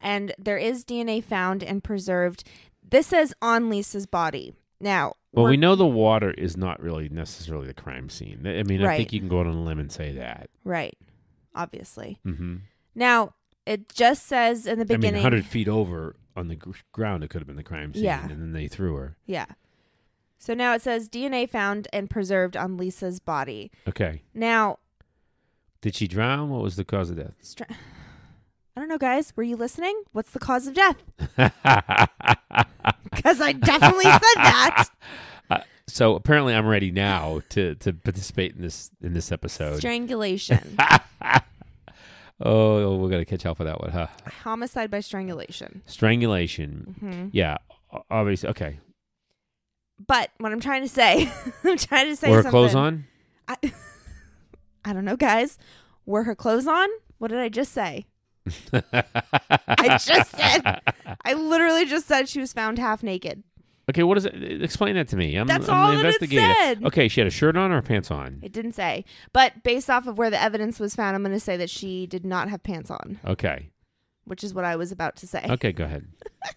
and 0.00 0.34
there 0.38 0.58
is 0.58 0.84
DNA 0.84 1.22
found 1.22 1.62
and 1.62 1.84
preserved. 1.84 2.44
This 2.82 3.08
says 3.08 3.34
on 3.42 3.68
Lisa's 3.68 4.06
body. 4.06 4.54
Now, 4.84 5.14
Well, 5.32 5.46
we're- 5.46 5.56
know 5.56 5.74
the 5.74 5.86
water 5.86 6.30
is 6.32 6.56
not 6.56 6.78
really 6.80 7.08
necessarily 7.08 7.66
the 7.66 7.74
crime 7.74 8.08
scene. 8.10 8.46
I 8.46 8.62
mean, 8.62 8.84
I 8.84 8.96
think 8.98 9.12
you 9.14 9.18
can 9.18 9.28
go 9.30 9.40
out 9.40 9.46
on 9.46 9.54
a 9.54 9.62
limb 9.62 9.78
and 9.80 9.90
say 9.90 10.12
that. 10.12 10.50
right, 10.62 10.96
obviously. 11.54 12.18
Mm-hmm. 12.24 12.56
Now 12.94 13.34
it 13.66 13.88
just 13.88 14.26
says 14.26 14.66
in 14.66 14.78
the 14.78 14.84
I 14.84 14.86
mean, 14.96 15.00
beginning. 15.00 15.22
100 15.22 15.46
feet 15.46 15.68
over 15.68 16.16
on 16.36 16.48
the 16.48 16.58
ground, 16.92 17.24
it 17.24 17.30
could 17.30 17.40
have 17.40 17.46
been 17.46 17.56
the 17.56 17.62
crime 17.62 17.94
scene, 17.94 18.04
Yeah. 18.04 18.22
and 18.22 18.30
then 18.30 18.52
they 18.52 18.68
threw 18.68 18.94
her. 18.96 19.16
yeah. 19.26 19.46
So 20.36 20.52
now 20.52 20.74
it 20.74 20.82
says 20.82 21.08
DNA 21.08 21.48
found 21.48 21.88
and 21.90 22.10
preserved 22.10 22.54
on 22.54 22.76
Lisa's 22.76 23.18
body. 23.18 23.72
Okay. 23.88 24.22
Now, 24.34 24.78
Did 25.80 25.94
she 25.94 26.06
drown? 26.06 26.50
What 26.50 26.60
was 26.62 26.76
the 26.76 26.84
cause 26.84 27.08
of 27.08 27.16
death? 27.16 27.34
stra- 27.40 27.66
I 28.76 28.80
don't 28.80 28.88
know, 28.88 28.98
guys. 28.98 29.32
Were 29.36 29.42
you 29.44 29.56
listening? 29.56 30.02
What's 30.12 30.30
the 30.32 30.38
cause 30.40 30.66
of 30.66 30.74
death? 30.74 30.96
Because 33.14 33.40
I 33.40 33.52
definitely 33.52 34.04
said 34.04 34.20
that. 34.36 34.88
so 35.86 36.16
apparently, 36.16 36.52
I'm 36.52 36.66
ready 36.66 36.90
now 36.90 37.40
to 37.50 37.76
to 37.76 37.92
participate 37.92 38.56
in 38.56 38.60
this 38.62 38.90
in 39.00 39.12
this 39.14 39.30
episode. 39.30 39.76
Strangulation, 39.78 40.76
oh, 42.40 42.96
we're 42.96 43.08
gonna 43.08 43.24
catch 43.24 43.46
up 43.46 43.56
for 43.56 43.64
that 43.64 43.80
one, 43.80 43.90
huh? 43.92 44.08
homicide 44.42 44.90
by 44.90 44.98
strangulation. 45.00 45.82
Strangulation. 45.86 46.96
hmm 46.98 47.28
Yeah. 47.32 47.58
Obviously. 48.10 48.48
Okay. 48.50 48.78
But 50.06 50.30
what 50.38 50.50
I'm 50.52 50.60
trying 50.60 50.82
to 50.82 50.88
say, 50.88 51.30
I'm 51.64 51.76
trying 51.78 52.06
to 52.08 52.16
say 52.16 52.30
Were 52.30 52.38
her 52.38 52.42
something. 52.42 52.50
clothes 52.50 52.74
on? 52.74 53.04
I, 53.46 53.56
I 54.84 54.92
don't 54.92 55.04
know, 55.04 55.16
guys. 55.16 55.56
Were 56.04 56.24
her 56.24 56.34
clothes 56.34 56.66
on? 56.66 56.88
What 57.18 57.28
did 57.28 57.38
I 57.38 57.48
just 57.48 57.72
say? 57.72 58.06
I 58.82 59.98
just 60.00 60.30
said. 60.30 60.80
I 61.24 61.32
literally 61.34 61.86
just 61.86 62.06
said 62.06 62.28
she 62.28 62.40
was 62.40 62.52
found 62.52 62.78
half 62.78 63.02
naked. 63.02 63.42
Okay, 63.90 64.02
what 64.02 64.16
is 64.16 64.24
it? 64.24 64.62
Explain 64.62 64.94
that 64.94 65.08
to 65.08 65.16
me. 65.16 65.36
I'm, 65.36 65.46
That's 65.46 65.68
I'm 65.68 65.76
all 65.96 66.02
that 66.02 66.16
it 66.22 66.30
said. 66.30 66.84
Okay, 66.84 67.06
she 67.08 67.20
had 67.20 67.28
a 67.28 67.30
shirt 67.30 67.56
on 67.56 67.70
or 67.70 67.82
pants 67.82 68.10
on. 68.10 68.38
It 68.42 68.52
didn't 68.52 68.72
say. 68.72 69.04
But 69.34 69.62
based 69.62 69.90
off 69.90 70.06
of 70.06 70.16
where 70.16 70.30
the 70.30 70.40
evidence 70.40 70.80
was 70.80 70.94
found, 70.94 71.14
I'm 71.14 71.22
going 71.22 71.34
to 71.34 71.40
say 71.40 71.58
that 71.58 71.68
she 71.68 72.06
did 72.06 72.24
not 72.24 72.48
have 72.48 72.62
pants 72.62 72.90
on, 72.90 73.20
Okay. 73.26 73.68
which 74.24 74.42
is 74.42 74.54
what 74.54 74.64
I 74.64 74.76
was 74.76 74.90
about 74.90 75.16
to 75.16 75.26
say. 75.26 75.44
Okay, 75.50 75.72
go 75.72 75.84
ahead. 75.84 76.06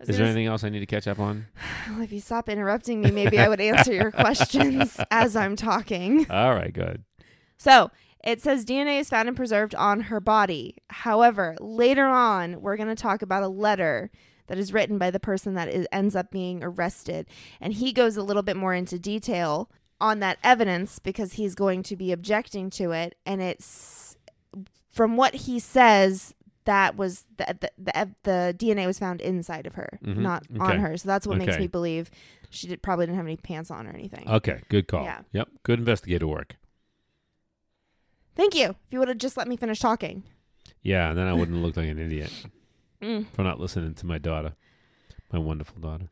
Is 0.00 0.16
there 0.16 0.24
anything 0.24 0.46
else 0.46 0.64
I 0.64 0.70
need 0.70 0.80
to 0.80 0.86
catch 0.86 1.06
up 1.06 1.18
on? 1.18 1.46
Well, 1.90 2.00
if 2.02 2.12
you 2.12 2.20
stop 2.20 2.48
interrupting 2.48 3.00
me, 3.02 3.10
maybe 3.10 3.38
I 3.38 3.48
would 3.48 3.60
answer 3.60 3.92
your 3.92 4.10
questions 4.12 4.98
as 5.10 5.34
I'm 5.36 5.56
talking. 5.56 6.24
All 6.30 6.54
right, 6.54 6.72
good. 6.72 7.04
So 7.58 7.90
it 8.24 8.40
says 8.42 8.64
DNA 8.64 9.00
is 9.00 9.08
found 9.08 9.28
and 9.28 9.36
preserved 9.36 9.74
on 9.74 10.00
her 10.02 10.20
body. 10.20 10.76
However, 10.90 11.56
later 11.60 12.06
on, 12.06 12.60
we're 12.60 12.76
going 12.76 12.88
to 12.88 12.94
talk 12.94 13.22
about 13.22 13.42
a 13.42 13.48
letter 13.48 14.10
that 14.46 14.58
is 14.58 14.72
written 14.72 14.98
by 14.98 15.10
the 15.10 15.20
person 15.20 15.54
that 15.54 15.68
is, 15.68 15.86
ends 15.92 16.16
up 16.16 16.30
being 16.30 16.62
arrested. 16.62 17.26
And 17.60 17.72
he 17.72 17.92
goes 17.92 18.16
a 18.16 18.22
little 18.22 18.42
bit 18.42 18.56
more 18.56 18.74
into 18.74 18.98
detail 18.98 19.70
on 20.00 20.20
that 20.20 20.38
evidence 20.42 20.98
because 20.98 21.34
he's 21.34 21.54
going 21.54 21.82
to 21.84 21.96
be 21.96 22.10
objecting 22.12 22.68
to 22.70 22.90
it. 22.92 23.14
And 23.24 23.40
it's 23.40 24.16
from 24.92 25.16
what 25.16 25.34
he 25.34 25.58
says. 25.58 26.34
That 26.66 26.94
was 26.94 27.24
the, 27.38 27.56
the 27.58 27.70
the 27.78 28.14
the 28.22 28.54
DNA 28.56 28.86
was 28.86 28.98
found 28.98 29.22
inside 29.22 29.66
of 29.66 29.74
her, 29.76 29.98
Mhm. 30.04 30.18
not 30.18 30.44
Okay. 30.54 30.60
on 30.60 30.78
her. 30.80 30.96
So 30.98 31.08
that's 31.08 31.26
what 31.26 31.38
makes 31.38 31.58
me 31.58 31.66
believe 31.66 32.10
she 32.50 32.68
did, 32.68 32.82
probably 32.82 33.06
didn't 33.06 33.16
have 33.16 33.24
any 33.26 33.38
pants 33.38 33.70
on 33.70 33.86
or 33.86 33.90
anything. 33.92 34.28
Okay, 34.28 34.60
good 34.68 34.86
call. 34.86 35.04
Yeah. 35.04 35.22
Yep, 35.32 35.48
good 35.62 35.78
investigator 35.78 36.26
work. 36.28 36.56
Thank 38.40 38.54
you. 38.54 38.70
If 38.70 38.76
you 38.90 38.98
would 39.00 39.08
have 39.08 39.18
just 39.18 39.36
let 39.36 39.46
me 39.48 39.56
finish 39.58 39.80
talking. 39.80 40.22
Yeah, 40.82 41.10
and 41.10 41.18
then 41.18 41.26
I 41.26 41.34
wouldn't 41.34 41.58
look 41.62 41.76
like 41.76 41.88
an 41.88 41.98
idiot 41.98 42.32
Mm. 43.02 43.26
for 43.34 43.42
not 43.42 43.60
listening 43.60 43.94
to 43.94 44.06
my 44.06 44.16
daughter, 44.18 44.54
my 45.32 45.38
wonderful 45.38 45.78
daughter. 45.80 46.08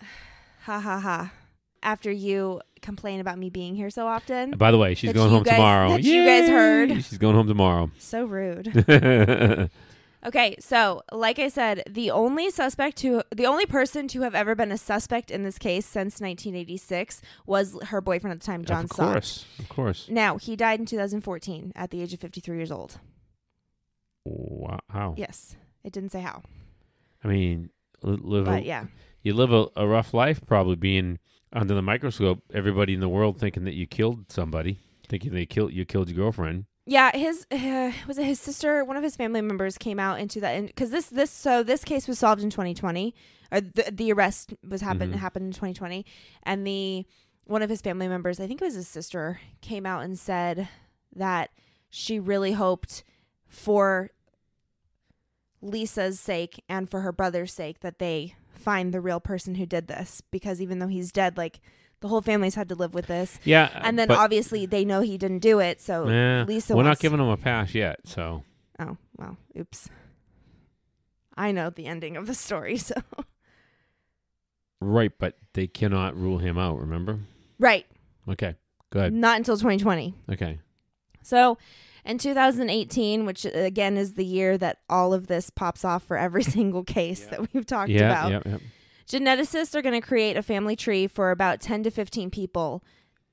Ha 0.00 0.80
ha 0.80 0.98
ha. 0.98 1.32
After 1.82 2.10
you 2.10 2.60
complain 2.80 3.20
about 3.20 3.38
me 3.38 3.50
being 3.50 3.74
here 3.74 3.90
so 3.90 4.06
often. 4.06 4.52
By 4.52 4.70
the 4.70 4.78
way, 4.78 4.94
she's 4.94 5.08
That 5.08 5.14
going 5.14 5.28
you 5.30 5.34
home 5.36 5.42
guys- 5.42 5.56
tomorrow. 5.56 5.88
that 5.90 6.02
you 6.02 6.24
guys 6.24 6.48
heard. 6.48 6.90
She's 7.04 7.18
going 7.18 7.34
home 7.34 7.48
tomorrow. 7.48 7.90
So 7.98 8.24
rude. 8.24 8.66
okay. 10.24 10.56
So 10.60 11.02
like 11.12 11.38
I 11.38 11.48
said, 11.48 11.82
the 11.88 12.10
only 12.10 12.50
suspect 12.50 12.96
to 12.98 13.22
the 13.34 13.46
only 13.46 13.66
person 13.66 14.08
to 14.08 14.22
have 14.22 14.34
ever 14.34 14.54
been 14.54 14.72
a 14.72 14.78
suspect 14.78 15.30
in 15.30 15.42
this 15.42 15.58
case 15.58 15.86
since 15.86 16.20
1986 16.20 17.22
was 17.46 17.76
her 17.84 18.00
boyfriend 18.00 18.32
at 18.32 18.40
the 18.40 18.46
time, 18.46 18.64
John 18.64 18.84
Of 18.84 18.90
course, 18.90 19.46
of 19.58 19.68
course. 19.68 20.08
Now, 20.08 20.38
he 20.38 20.56
died 20.56 20.80
in 20.80 20.86
2014 20.86 21.72
at 21.74 21.90
the 21.90 22.02
age 22.02 22.12
of 22.14 22.20
53 22.20 22.56
years 22.56 22.72
old. 22.72 22.98
Wow. 24.24 24.80
How? 24.90 25.14
Yes. 25.16 25.56
It 25.82 25.92
didn't 25.92 26.12
say 26.12 26.20
how. 26.20 26.42
I 27.22 27.28
mean, 27.28 27.70
li- 28.02 28.18
live 28.20 28.48
a, 28.48 28.52
But 28.52 28.64
yeah. 28.64 28.86
you 29.22 29.34
live 29.34 29.52
a, 29.52 29.66
a 29.76 29.86
rough 29.86 30.14
life, 30.14 30.40
probably 30.46 30.76
being 30.76 31.18
under 31.52 31.74
the 31.74 31.82
microscope. 31.82 32.42
Everybody 32.52 32.94
in 32.94 33.00
the 33.00 33.08
world 33.08 33.38
thinking 33.38 33.64
that 33.64 33.74
you 33.74 33.86
killed 33.86 34.30
somebody, 34.30 34.80
thinking 35.08 35.32
they 35.32 35.46
killed 35.46 35.72
you 35.72 35.84
killed 35.84 36.08
your 36.08 36.16
girlfriend. 36.16 36.64
Yeah, 36.86 37.16
his 37.16 37.46
uh, 37.50 37.92
was 38.06 38.18
it 38.18 38.24
his 38.24 38.40
sister? 38.40 38.84
One 38.84 38.96
of 38.96 39.02
his 39.02 39.16
family 39.16 39.40
members 39.40 39.78
came 39.78 39.98
out 39.98 40.20
into 40.20 40.40
that 40.40 40.66
because 40.66 40.90
this 40.90 41.06
this 41.06 41.30
so 41.30 41.62
this 41.62 41.84
case 41.84 42.06
was 42.08 42.18
solved 42.18 42.42
in 42.42 42.50
2020, 42.50 43.14
or 43.52 43.60
the 43.60 43.90
the 43.92 44.12
arrest 44.12 44.54
was 44.68 44.80
happened 44.82 45.14
Mhm. 45.14 45.18
happened 45.18 45.46
in 45.46 45.52
2020, 45.52 46.04
and 46.42 46.66
the 46.66 47.06
one 47.46 47.62
of 47.62 47.68
his 47.70 47.82
family 47.82 48.08
members, 48.08 48.40
I 48.40 48.46
think 48.46 48.60
it 48.62 48.64
was 48.64 48.74
his 48.74 48.88
sister, 48.88 49.40
came 49.60 49.84
out 49.84 50.02
and 50.02 50.18
said 50.18 50.68
that 51.14 51.50
she 51.90 52.18
really 52.18 52.52
hoped 52.52 53.04
for 53.46 54.10
Lisa's 55.60 56.18
sake 56.18 56.62
and 56.68 56.90
for 56.90 57.00
her 57.00 57.12
brother's 57.12 57.52
sake 57.52 57.80
that 57.80 57.98
they 57.98 58.34
find 58.50 58.92
the 58.94 59.00
real 59.00 59.20
person 59.20 59.56
who 59.56 59.66
did 59.66 59.88
this 59.88 60.22
because 60.30 60.60
even 60.60 60.78
though 60.78 60.88
he's 60.88 61.12
dead, 61.12 61.36
like 61.36 61.60
the 62.04 62.08
whole 62.08 62.20
family's 62.20 62.54
had 62.54 62.68
to 62.68 62.74
live 62.74 62.92
with 62.92 63.06
this. 63.06 63.38
Yeah, 63.44 63.70
And 63.82 63.98
then 63.98 64.08
but, 64.08 64.18
obviously 64.18 64.66
they 64.66 64.84
know 64.84 65.00
he 65.00 65.16
didn't 65.16 65.38
do 65.38 65.58
it, 65.60 65.80
so 65.80 66.06
eh, 66.06 66.44
Lisa 66.44 66.76
we're 66.76 66.82
not 66.82 66.88
wants- 66.90 67.00
giving 67.00 67.18
him 67.18 67.28
a 67.28 67.36
pass 67.38 67.74
yet. 67.74 68.00
So 68.04 68.44
Oh, 68.78 68.98
well, 69.16 69.38
oops. 69.58 69.88
I 71.34 71.50
know 71.50 71.70
the 71.70 71.86
ending 71.86 72.18
of 72.18 72.26
the 72.26 72.34
story, 72.34 72.76
so. 72.90 72.94
right, 74.82 75.12
but 75.18 75.38
they 75.54 75.66
cannot 75.66 76.14
rule 76.14 76.36
him 76.36 76.58
out. 76.58 76.78
Remember? 76.78 77.20
Right. 77.58 77.86
Okay, 78.28 78.54
good. 78.90 79.14
Not 79.14 79.38
until 79.38 79.56
2020. 79.56 80.14
Okay, 80.32 80.58
So, 81.22 81.56
in 82.04 82.18
2018, 82.18 83.24
which 83.24 83.46
again 83.46 83.96
is 83.96 84.12
the 84.12 84.26
year 84.26 84.58
that 84.58 84.80
all 84.90 85.14
of 85.14 85.26
this 85.26 85.48
pops 85.48 85.86
off 85.86 86.02
for 86.02 86.18
every 86.18 86.42
single 86.56 86.84
case 86.84 87.24
that 87.28 87.50
we've 87.54 87.64
talked 87.64 87.88
yeah, 87.88 88.26
about, 88.26 88.30
yeah, 88.46 88.52
yeah. 88.52 88.58
Geneticists 89.08 89.74
are 89.74 89.82
going 89.82 90.00
to 90.00 90.06
create 90.06 90.36
a 90.36 90.42
family 90.42 90.76
tree 90.76 91.06
for 91.06 91.30
about 91.30 91.60
10 91.60 91.82
to 91.84 91.90
15 91.90 92.30
people 92.30 92.82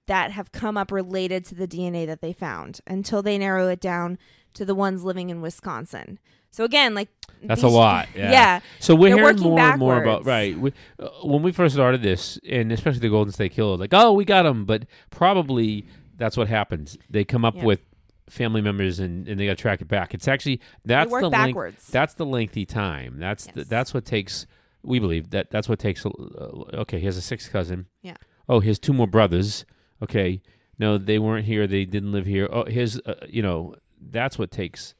that 0.07 0.31
have 0.31 0.51
come 0.51 0.77
up 0.77 0.91
related 0.91 1.45
to 1.45 1.55
the 1.55 1.67
DNA 1.67 2.05
that 2.05 2.21
they 2.21 2.33
found 2.33 2.81
until 2.87 3.21
they 3.21 3.37
narrow 3.37 3.67
it 3.69 3.79
down 3.79 4.17
to 4.53 4.65
the 4.65 4.75
ones 4.75 5.03
living 5.03 5.29
in 5.29 5.41
Wisconsin. 5.41 6.19
So, 6.49 6.65
again, 6.65 6.93
like. 6.93 7.07
That's 7.43 7.63
a 7.63 7.69
lot. 7.69 8.07
Yeah. 8.15 8.31
yeah. 8.31 8.59
So 8.79 8.93
we're 8.93 9.15
hearing 9.15 9.39
more 9.39 9.59
and 9.59 9.79
more 9.79 10.01
about 10.01 10.25
right 10.25 10.57
we, 10.57 10.73
uh, 10.99 11.07
when 11.23 11.41
we 11.41 11.51
first 11.51 11.73
started 11.73 12.03
this, 12.03 12.37
and 12.47 12.71
especially 12.71 12.99
the 12.99 13.09
Golden 13.09 13.31
State 13.31 13.53
Killer. 13.53 13.77
Like, 13.77 13.93
oh, 13.93 14.11
we 14.13 14.25
got 14.25 14.43
them, 14.43 14.65
but 14.65 14.85
probably 15.09 15.85
that's 16.17 16.35
what 16.37 16.47
happens. 16.49 16.97
They 17.09 17.23
come 17.23 17.45
up 17.45 17.55
Yeah. 17.55 17.65
with 17.65 17.79
family 18.29 18.61
members, 18.61 18.99
and, 18.99 19.27
and 19.27 19.39
they 19.39 19.45
got 19.45 19.57
to 19.57 19.61
track 19.61 19.81
it 19.81 19.87
back. 19.87 20.13
It's 20.13 20.27
actually 20.27 20.59
that's 20.85 21.09
the 21.11 21.29
length, 21.29 21.87
that's 21.87 22.13
the 22.15 22.25
lengthy 22.25 22.65
time. 22.65 23.15
That's 23.17 23.45
the, 23.47 23.63
that's 23.63 23.93
what 23.93 24.05
takes. 24.05 24.45
We 24.83 24.99
believe 24.99 25.29
that 25.31 25.51
that's 25.51 25.69
what 25.69 25.79
takes. 25.79 26.05
Uh, 26.05 26.09
okay, 26.73 26.99
he 26.99 27.05
has 27.05 27.17
a 27.17 27.21
sixth 27.21 27.51
cousin. 27.51 27.87
Yeah. 28.01 28.15
Oh, 28.49 28.59
he 28.59 28.67
has 28.69 28.79
two 28.79 28.93
more 28.93 29.07
brothers. 29.07 29.65
Okay, 30.01 30.41
no, 30.79 30.97
they 30.97 31.19
weren't 31.19 31.45
here. 31.45 31.67
They 31.67 31.85
didn't 31.85 32.11
live 32.11 32.25
here. 32.25 32.49
Oh, 32.51 32.65
his. 32.65 32.99
Uh, 33.05 33.15
you 33.29 33.41
know, 33.41 33.75
that's 34.01 34.39
what 34.39 34.49
takes 34.51 34.95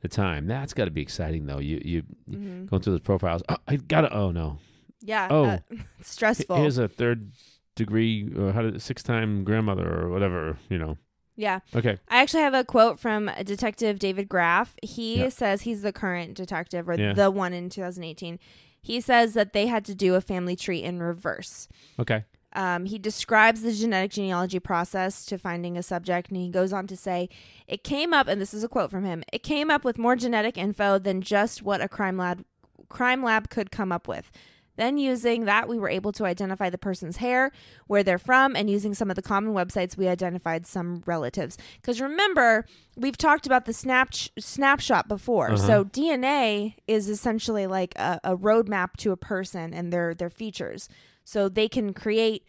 the 0.00 0.08
time. 0.08 0.46
That's 0.46 0.72
got 0.74 0.86
to 0.86 0.90
be 0.90 1.02
exciting, 1.02 1.46
though. 1.46 1.58
You 1.58 1.80
you 1.84 2.02
Mhm. 2.30 2.70
going 2.70 2.82
through 2.82 2.94
those 2.94 3.00
profiles. 3.00 3.42
Oh, 3.48 3.56
I 3.68 3.76
got 3.76 4.02
to. 4.02 4.12
Oh 4.14 4.30
no. 4.30 4.58
Yeah. 5.02 5.28
Oh. 5.30 5.44
uh, 5.44 5.58
stressful. 6.02 6.56
Here's 6.56 6.78
a 6.78 6.88
third 6.88 7.32
degree 7.74 8.32
or 8.36 8.52
how 8.52 8.62
did 8.62 8.80
six 8.80 9.02
time 9.02 9.44
grandmother 9.44 9.86
or 10.02 10.08
whatever. 10.10 10.56
You 10.70 10.78
know. 10.78 10.96
yeah. 11.36 11.60
Okay. 11.74 11.98
I 12.08 12.22
actually 12.22 12.42
have 12.42 12.54
a 12.54 12.64
quote 12.64 12.98
from 12.98 13.30
Detective 13.44 13.98
David 13.98 14.26
Graff. 14.28 14.74
He 14.82 15.18
Yeah. 15.20 15.28
says 15.28 15.62
he's 15.62 15.82
the 15.82 15.92
current 15.92 16.34
detective 16.34 16.88
or 16.88 16.94
Yeah. 16.94 17.12
the 17.12 17.30
one 17.30 17.52
in 17.52 17.68
2018. 17.68 18.38
He 18.86 19.00
says 19.00 19.34
that 19.34 19.52
they 19.52 19.66
had 19.66 19.84
to 19.86 19.96
do 19.96 20.14
a 20.14 20.20
family 20.20 20.54
tree 20.54 20.80
in 20.80 21.02
reverse. 21.02 21.66
Okay. 21.98 22.22
Um, 22.52 22.84
he 22.84 23.00
describes 23.00 23.62
the 23.62 23.72
genetic 23.72 24.12
genealogy 24.12 24.60
process 24.60 25.26
to 25.26 25.38
finding 25.38 25.76
a 25.76 25.82
subject, 25.82 26.28
and 26.28 26.36
he 26.36 26.50
goes 26.50 26.72
on 26.72 26.86
to 26.86 26.96
say, 26.96 27.28
It 27.66 27.82
came 27.82 28.14
up, 28.14 28.28
and 28.28 28.40
this 28.40 28.54
is 28.54 28.62
a 28.62 28.68
quote 28.68 28.92
from 28.92 29.04
him 29.04 29.24
it 29.32 29.42
came 29.42 29.72
up 29.72 29.82
with 29.82 29.98
more 29.98 30.14
genetic 30.14 30.56
info 30.56 31.00
than 31.00 31.20
just 31.20 31.64
what 31.64 31.80
a 31.80 31.88
crime 31.88 32.16
lab, 32.16 32.44
crime 32.88 33.24
lab 33.24 33.50
could 33.50 33.72
come 33.72 33.90
up 33.90 34.06
with. 34.06 34.30
Then, 34.76 34.98
using 34.98 35.44
that, 35.46 35.68
we 35.68 35.78
were 35.78 35.88
able 35.88 36.12
to 36.12 36.24
identify 36.24 36.70
the 36.70 36.78
person's 36.78 37.18
hair, 37.18 37.52
where 37.86 38.02
they're 38.02 38.18
from, 38.18 38.54
and 38.54 38.70
using 38.70 38.94
some 38.94 39.10
of 39.10 39.16
the 39.16 39.22
common 39.22 39.54
websites, 39.54 39.96
we 39.96 40.08
identified 40.08 40.66
some 40.66 41.02
relatives. 41.06 41.58
Because 41.80 42.00
remember, 42.00 42.66
we've 42.96 43.16
talked 43.16 43.46
about 43.46 43.64
the 43.64 43.72
snap 43.72 44.14
snapshot 44.38 45.08
before. 45.08 45.52
Uh-huh. 45.52 45.66
So 45.66 45.84
DNA 45.84 46.74
is 46.86 47.08
essentially 47.08 47.66
like 47.66 47.94
a, 47.96 48.20
a 48.24 48.36
roadmap 48.36 48.96
to 48.98 49.12
a 49.12 49.16
person 49.16 49.72
and 49.74 49.92
their 49.92 50.14
their 50.14 50.30
features. 50.30 50.88
So 51.24 51.48
they 51.48 51.68
can 51.68 51.92
create 51.92 52.46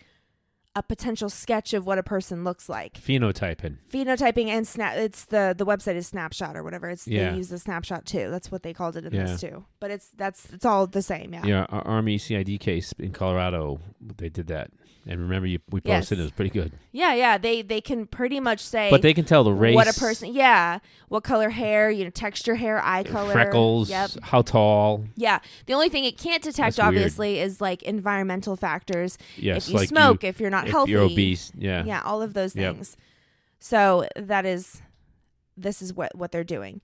a 0.77 0.84
potential 0.84 1.27
sketch 1.27 1.74
of 1.74 1.88
what 1.88 1.98
a 1.98 2.03
person 2.03 2.43
looks 2.43 2.69
like. 2.69 2.93
Phenotyping. 3.01 3.77
Phenotyping 3.91 4.48
and 4.48 4.67
snap. 4.67 4.96
It's 4.96 5.25
the 5.25 5.55
the 5.57 5.65
website 5.65 5.96
is 5.96 6.05
Snapshot 6.07 6.55
or 6.55 6.63
whatever. 6.63 6.88
It's 6.89 7.07
Yeah. 7.07 7.31
they 7.31 7.38
use 7.38 7.50
the 7.50 7.57
Snapshot 7.57 8.05
too. 8.05 8.29
That's 8.29 8.51
what 8.51 8.62
they 8.62 8.74
called 8.74 8.96
it 8.96 9.05
in 9.05 9.13
Yeah. 9.13 9.24
this 9.25 9.41
too. 9.41 9.65
But 9.79 9.89
it's 9.89 10.10
that's 10.15 10.53
it's 10.53 10.65
all 10.65 10.86
the 10.86 11.01
same. 11.01 11.34
Yeah. 11.34 11.46
Yeah. 11.46 11.65
Our 11.69 11.81
Army 11.88 12.19
CID 12.19 12.60
case 12.60 12.93
in 13.00 13.12
Colorado, 13.12 13.79
they 14.17 14.29
did 14.29 14.48
that. 14.48 14.69
And 15.10 15.22
remember, 15.22 15.48
you, 15.48 15.60
we 15.72 15.79
Yes. 15.86 16.01
posted 16.01 16.17
it. 16.19 16.22
It 16.22 16.25
was 16.25 16.31
pretty 16.34 16.50
good. 16.51 16.74
Yeah. 16.91 17.13
Yeah. 17.13 17.38
They 17.38 17.62
they 17.62 17.79
can 17.79 18.07
pretty 18.07 18.41
much 18.41 18.60
say. 18.60 18.89
But 18.91 19.01
they 19.01 19.13
can 19.13 19.24
tell 19.24 19.43
the 19.46 19.53
race, 19.53 19.74
what 19.74 19.88
a 19.88 19.98
person. 19.98 20.34
Yeah. 20.34 20.79
What 21.07 21.24
color 21.24 21.50
hair? 21.50 21.89
You 21.89 22.03
know, 22.03 22.10
texture 22.10 22.55
hair, 22.55 22.84
eye 22.84 23.03
color, 23.03 23.31
freckles, 23.31 23.89
Yep. 23.89 24.12
how 24.24 24.41
tall. 24.41 25.05
Yeah. 25.15 25.39
The 25.65 25.74
only 25.74 25.88
thing 25.88 26.03
it 26.03 26.17
can't 26.17 26.43
detect, 26.43 26.75
That's 26.75 26.77
weird. 26.79 26.88
obviously, 26.88 27.39
is 27.39 27.62
like 27.62 27.84
environmental 27.84 28.57
factors. 28.57 29.17
Yes, 29.38 29.67
if 29.67 29.74
you 29.74 29.79
like 29.79 29.88
smoke, 29.88 30.24
you, 30.24 30.29
if 30.29 30.41
you're 30.41 30.50
not 30.50 30.66
if 30.67 30.71
healthy, 30.71 30.91
you're 30.91 31.01
obese. 31.03 31.51
Yeah. 31.57 31.83
yeah, 31.86 32.01
all 32.03 32.21
of 32.21 32.33
those 32.33 32.55
Yep. 32.55 32.75
things. 32.75 32.97
So 33.59 34.07
that 34.15 34.45
is, 34.45 34.81
this 35.55 35.81
is 35.81 35.93
what 35.93 36.15
what 36.15 36.31
they're 36.31 36.43
doing. 36.43 36.81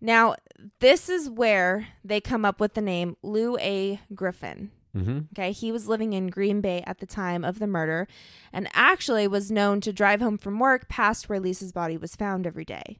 Now, 0.00 0.36
this 0.80 1.08
is 1.08 1.30
where 1.30 1.88
they 2.04 2.20
come 2.20 2.44
up 2.44 2.60
with 2.60 2.74
the 2.74 2.80
name 2.82 3.16
Lou 3.22 3.56
A. 3.58 4.00
Griffin. 4.14 4.70
Mm-hmm. 4.96 5.18
Okay, 5.32 5.50
he 5.50 5.72
was 5.72 5.88
living 5.88 6.12
in 6.12 6.28
Green 6.28 6.60
Bay 6.60 6.84
at 6.86 6.98
the 6.98 7.06
time 7.06 7.44
of 7.44 7.58
the 7.58 7.66
murder, 7.66 8.06
and 8.52 8.68
actually 8.74 9.26
was 9.26 9.50
known 9.50 9.80
to 9.80 9.92
drive 9.92 10.20
home 10.20 10.38
from 10.38 10.60
work 10.60 10.88
past 10.88 11.28
where 11.28 11.40
Lisa's 11.40 11.72
body 11.72 11.96
was 11.96 12.14
found 12.14 12.46
every 12.46 12.64
day. 12.64 12.98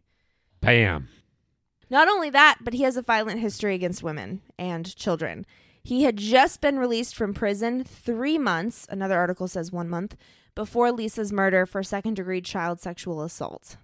Bam. 0.61 1.09
Not 1.91 2.09
only 2.09 2.31
that, 2.31 2.59
but 2.63 2.75
he 2.75 2.83
has 2.83 2.97
a 2.97 3.03
violent 3.03 3.39
history 3.41 3.75
against 3.77 4.03
women 4.03 4.41
and 4.59 4.97
children. 4.97 5.47
He 5.85 6.05
had 6.05 6.17
just 6.17 6.63
been 6.63 6.79
released 6.79 7.15
from 7.15 7.35
prison 7.35 7.85
three 7.85 8.39
months, 8.39 8.87
another 8.89 9.19
article 9.19 9.47
says 9.47 9.71
one 9.71 9.89
month, 9.89 10.17
before 10.55 10.91
Lisa's 10.91 11.31
murder 11.31 11.67
for 11.67 11.83
second 11.83 12.15
degree 12.15 12.41
child 12.41 12.81
sexual 12.81 13.23
assault. 13.23 13.77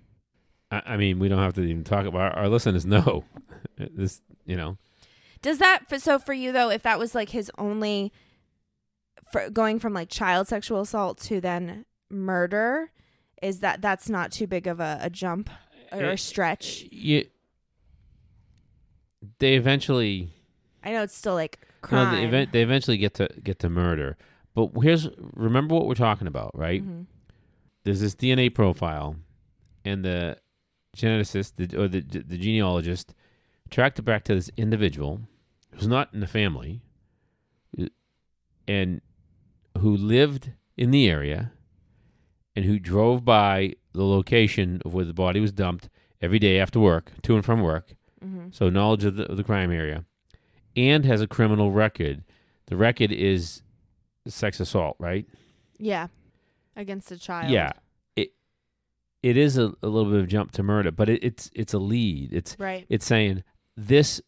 I, 0.70 0.82
I 0.86 0.96
mean, 0.96 1.18
we 1.18 1.28
don't 1.28 1.38
have 1.38 1.52
to 1.54 1.62
even 1.62 1.84
talk 1.84 2.06
about 2.06 2.32
our, 2.32 2.44
our 2.44 2.48
listeners 2.48 2.86
know 2.86 3.24
this. 3.76 4.22
You 4.46 4.56
know. 4.56 4.78
Does 5.42 5.58
that 5.58 5.84
so 6.00 6.18
for 6.18 6.32
you 6.32 6.52
though? 6.52 6.70
If 6.70 6.82
that 6.82 6.98
was 6.98 7.14
like 7.14 7.28
his 7.28 7.50
only, 7.58 8.12
going 9.52 9.78
from 9.78 9.92
like 9.92 10.08
child 10.08 10.48
sexual 10.48 10.80
assault 10.80 11.18
to 11.24 11.40
then 11.40 11.84
murder, 12.08 12.90
is 13.42 13.60
that 13.60 13.82
that's 13.82 14.08
not 14.08 14.32
too 14.32 14.46
big 14.46 14.66
of 14.66 14.80
a, 14.80 14.98
a 15.02 15.10
jump 15.10 15.50
or 15.92 16.04
a 16.04 16.18
stretch? 16.18 16.86
You, 16.90 17.26
they 19.38 19.54
eventually 19.54 20.32
I 20.82 20.92
know 20.92 21.02
it's 21.02 21.16
still 21.16 21.34
like 21.34 21.58
no, 21.90 22.10
they, 22.10 22.24
event, 22.24 22.52
they 22.52 22.62
eventually 22.62 22.96
get 22.98 23.14
to 23.14 23.28
get 23.42 23.58
to 23.60 23.70
murder. 23.70 24.16
But 24.54 24.70
here's 24.82 25.08
remember 25.34 25.74
what 25.74 25.86
we're 25.86 25.94
talking 25.94 26.26
about, 26.26 26.56
right? 26.56 26.82
Mhm. 26.86 27.06
There's 27.84 28.00
this 28.00 28.14
DNA 28.14 28.50
profile, 28.54 29.16
and 29.84 30.04
the 30.04 30.36
geneticist 30.96 31.52
the, 31.56 31.76
or 31.80 31.88
the 31.88 32.00
the 32.00 32.36
genealogist 32.36 33.14
tracked 33.70 33.98
it 33.98 34.02
back 34.02 34.24
to 34.24 34.34
this 34.34 34.50
individual 34.56 35.20
who's 35.72 35.86
not 35.88 36.12
in 36.12 36.20
the 36.20 36.26
family, 36.26 36.82
and 38.66 39.00
who 39.78 39.96
lived 39.96 40.52
in 40.76 40.90
the 40.90 41.08
area, 41.08 41.52
and 42.56 42.64
who 42.64 42.78
drove 42.78 43.24
by 43.24 43.74
the 43.92 44.04
location 44.04 44.80
of 44.84 44.92
where 44.94 45.04
the 45.04 45.14
body 45.14 45.40
was 45.40 45.52
dumped 45.52 45.88
every 46.20 46.38
day 46.38 46.58
after 46.60 46.78
work, 46.80 47.12
to 47.22 47.34
and 47.34 47.44
from 47.44 47.60
work. 47.62 47.94
Mhm. 48.24 48.54
So 48.54 48.68
knowledge 48.68 49.04
of 49.04 49.16
the, 49.16 49.30
of 49.30 49.36
the 49.36 49.44
crime 49.44 49.70
area, 49.70 50.04
and 50.76 51.04
has 51.04 51.20
a 51.20 51.26
criminal 51.26 51.72
record. 51.72 52.22
The 52.66 52.76
record 52.76 53.10
is 53.12 53.62
sex 54.26 54.60
assault, 54.60 54.96
right? 54.98 55.26
Yeah, 55.78 56.08
against 56.76 57.10
a 57.10 57.18
child. 57.18 57.50
Yeah. 57.50 57.72
It 58.16 58.32
it 59.22 59.36
is 59.36 59.56
a, 59.58 59.72
a 59.82 59.88
little 59.88 60.10
bit 60.10 60.18
of 60.20 60.24
a 60.24 60.28
jump 60.28 60.52
to 60.52 60.62
murder, 60.62 60.90
but 60.90 61.08
it, 61.08 61.22
it's 61.24 61.50
it's 61.54 61.72
a 61.74 61.78
lead. 61.78 62.32
It's 62.32 62.56
Right. 62.58 62.86
it's 62.88 63.06
saying 63.06 63.42
this 63.76 64.20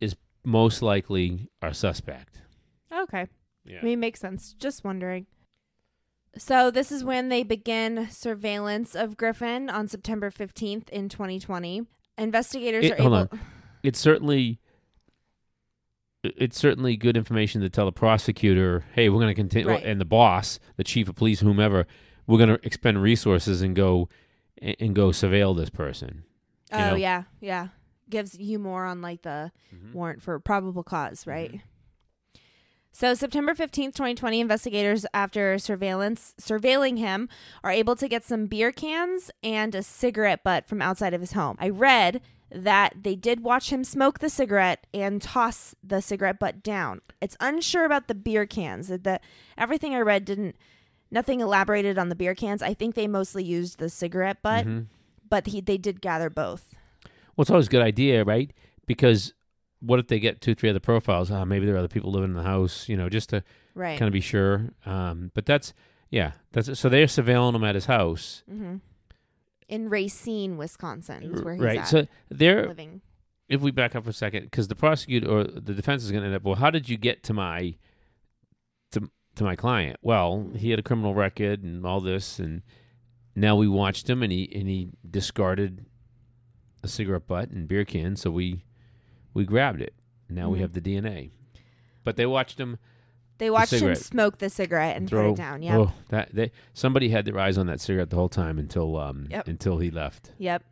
is 0.00 0.14
most 0.44 0.82
likely 0.82 1.48
our 1.62 1.72
suspect. 1.72 2.40
Okay. 2.92 3.26
Yeah. 3.64 3.78
I 3.82 3.84
mean, 3.84 4.00
makes 4.00 4.20
sense. 4.20 4.54
Just 4.54 4.84
wondering. 4.84 5.26
So 6.36 6.70
this 6.70 6.92
is 6.92 7.02
when 7.02 7.30
they 7.30 7.42
begin 7.42 8.08
surveillance 8.10 8.94
of 8.94 9.16
Griffin 9.16 9.68
on 9.68 9.88
September 9.88 10.30
15th 10.30 10.88
in 10.90 11.08
2020. 11.08 11.82
Investigators 12.16 12.84
It- 12.84 12.92
are 12.92 12.96
hold 13.02 13.06
able 13.06 13.16
on. 13.32 13.40
It's 13.82 13.98
certainly 13.98 14.58
it's 16.22 16.58
certainly 16.58 16.96
good 16.96 17.16
information 17.16 17.60
to 17.60 17.70
tell 17.70 17.86
the 17.86 17.92
prosecutor, 17.92 18.84
hey, 18.94 19.08
we're 19.08 19.20
going 19.20 19.28
to 19.28 19.34
continue, 19.34 19.68
Right. 19.68 19.84
and 19.84 20.00
the 20.00 20.04
boss, 20.04 20.58
the 20.76 20.84
chief 20.84 21.08
of 21.08 21.14
police, 21.14 21.40
whomever, 21.40 21.86
we're 22.26 22.38
going 22.38 22.50
to 22.50 22.66
expend 22.66 23.02
resources 23.02 23.62
and 23.62 23.74
go 23.74 24.08
and, 24.60 24.94
go 24.94 25.08
surveil 25.10 25.56
this 25.56 25.70
person. 25.70 26.24
Oh 26.72 26.78
know? 26.78 26.94
yeah, 26.96 27.24
yeah. 27.40 27.68
Gives 28.10 28.38
you 28.38 28.58
more 28.58 28.84
on 28.84 29.00
like 29.00 29.22
the 29.22 29.52
mm-hmm. 29.74 29.92
warrant 29.92 30.22
for 30.22 30.38
probable 30.40 30.82
cause, 30.82 31.20
mm-hmm. 31.20 31.30
right? 31.30 31.60
So 32.90 33.14
September 33.14 33.54
15th, 33.54 33.94
2020, 33.94 34.40
investigators 34.40 35.06
after 35.14 35.56
surveillance 35.58 36.34
surveilling 36.40 36.98
him 36.98 37.28
are 37.62 37.70
able 37.70 37.94
to 37.94 38.08
get 38.08 38.24
some 38.24 38.46
beer 38.46 38.72
cans 38.72 39.30
and 39.42 39.72
a 39.74 39.84
cigarette 39.84 40.42
butt 40.42 40.66
from 40.66 40.82
outside 40.82 41.14
of 41.14 41.20
his 41.20 41.32
home. 41.32 41.56
I 41.60 41.68
read 41.68 42.20
that 42.50 42.94
they 43.02 43.14
did 43.14 43.40
watch 43.42 43.70
him 43.70 43.84
smoke 43.84 44.18
the 44.20 44.30
cigarette 44.30 44.86
and 44.94 45.20
toss 45.20 45.74
the 45.82 46.00
cigarette 46.00 46.38
butt 46.38 46.62
down. 46.62 47.00
It's 47.20 47.36
unsure 47.40 47.84
about 47.84 48.08
the 48.08 48.14
beer 48.14 48.46
cans. 48.46 48.88
The 48.88 49.20
everything 49.56 49.94
I 49.94 50.00
read 50.00 50.24
didn't 50.24 50.56
nothing 51.10 51.40
elaborated 51.40 51.98
on 51.98 52.08
the 52.10 52.14
beer 52.14 52.34
cans. 52.34 52.62
I 52.62 52.74
think 52.74 52.94
they 52.94 53.06
mostly 53.06 53.42
used 53.44 53.78
the 53.78 53.88
cigarette 53.88 54.42
butt, 54.42 54.66
Mhm. 54.66 54.86
but 55.28 55.46
he, 55.46 55.60
they 55.60 55.78
did 55.78 56.00
gather 56.00 56.28
both. 56.30 56.74
Well, 57.36 57.42
it's 57.42 57.50
always 57.50 57.66
a 57.66 57.70
good 57.70 57.82
idea, 57.82 58.24
right? 58.24 58.52
Because 58.86 59.32
what 59.80 59.98
if 59.98 60.08
they 60.08 60.18
get 60.18 60.40
two, 60.40 60.54
three 60.54 60.68
other 60.68 60.80
profiles? 60.80 61.30
Uh, 61.30 61.44
maybe 61.44 61.64
there 61.66 61.74
are 61.76 61.78
other 61.78 61.88
people 61.88 62.10
living 62.10 62.30
in 62.30 62.36
the 62.36 62.42
house, 62.42 62.88
you 62.88 62.96
know, 62.96 63.08
just 63.08 63.28
to 63.30 63.42
Right. 63.74 63.98
kind 63.98 64.08
of 64.08 64.12
be 64.12 64.20
sure. 64.20 64.70
Um, 64.86 65.30
but 65.34 65.46
that's 65.46 65.72
yeah, 66.10 66.32
that's 66.52 66.78
so 66.78 66.88
they're 66.88 67.06
surveilling 67.06 67.54
him 67.54 67.64
at 67.64 67.74
his 67.74 67.84
house, 67.86 68.42
Mm-hmm. 68.50 68.76
In 69.68 69.90
Racine, 69.90 70.56
Wisconsin, 70.56 71.22
is 71.22 71.42
where 71.42 71.54
he's 71.54 71.62
right? 71.62 71.78
at, 71.80 71.88
So 71.88 72.06
they're 72.30 72.68
living. 72.68 73.02
if 73.48 73.60
we 73.60 73.70
back 73.70 73.94
up 73.94 74.04
for 74.04 74.10
a 74.10 74.14
second, 74.14 74.44
because 74.44 74.68
the 74.68 74.74
prosecutor 74.74 75.28
or 75.28 75.44
the 75.44 75.74
defense 75.74 76.02
is 76.04 76.10
going 76.10 76.22
to 76.22 76.26
end 76.28 76.36
up, 76.36 76.42
well, 76.42 76.54
how 76.54 76.70
did 76.70 76.88
you 76.88 76.96
get 76.96 77.22
to 77.24 77.34
my 77.34 77.74
to 78.92 79.10
to 79.36 79.44
my 79.44 79.56
client? 79.56 79.98
Well, 80.02 80.50
he 80.56 80.70
had 80.70 80.78
a 80.78 80.82
criminal 80.82 81.14
record 81.14 81.62
and 81.62 81.84
all 81.84 82.00
this, 82.00 82.38
and 82.38 82.62
now 83.36 83.56
we 83.56 83.68
watched 83.68 84.08
him, 84.08 84.22
and 84.22 84.32
he 84.32 84.50
and 84.54 84.68
he 84.68 84.88
discarded 85.08 85.84
a 86.82 86.88
cigarette 86.88 87.26
butt 87.26 87.50
and 87.50 87.68
beer 87.68 87.84
can, 87.84 88.16
so 88.16 88.30
we 88.30 88.64
we 89.34 89.44
grabbed 89.44 89.82
it. 89.82 89.94
Now 90.30 90.48
we 90.48 90.58
Mhm. 90.58 90.62
have 90.62 90.72
the 90.72 90.80
DNA, 90.80 91.30
but 92.04 92.16
they 92.16 92.26
watched 92.26 92.58
him 92.58 92.78
They 93.38 93.50
watched 93.50 93.72
him 93.72 93.94
smoke 93.94 94.38
the 94.38 94.50
cigarette 94.50 94.96
and 94.96 95.08
throw 95.08 95.28
put 95.30 95.32
it 95.40 95.42
down. 95.42 95.62
Yeah. 95.62 95.78
Oh, 95.78 95.92
that 96.08 96.30
they 96.34 96.50
somebody 96.74 97.08
had 97.08 97.24
their 97.24 97.38
eyes 97.38 97.56
on 97.58 97.66
that 97.66 97.80
cigarette 97.80 98.10
the 98.10 98.16
whole 98.16 98.28
time 98.28 98.58
until 98.58 98.96
um 98.96 99.26
Yep. 99.30 99.48
until 99.48 99.78
he 99.78 99.90
left. 99.90 100.32
Yep. 100.38 100.62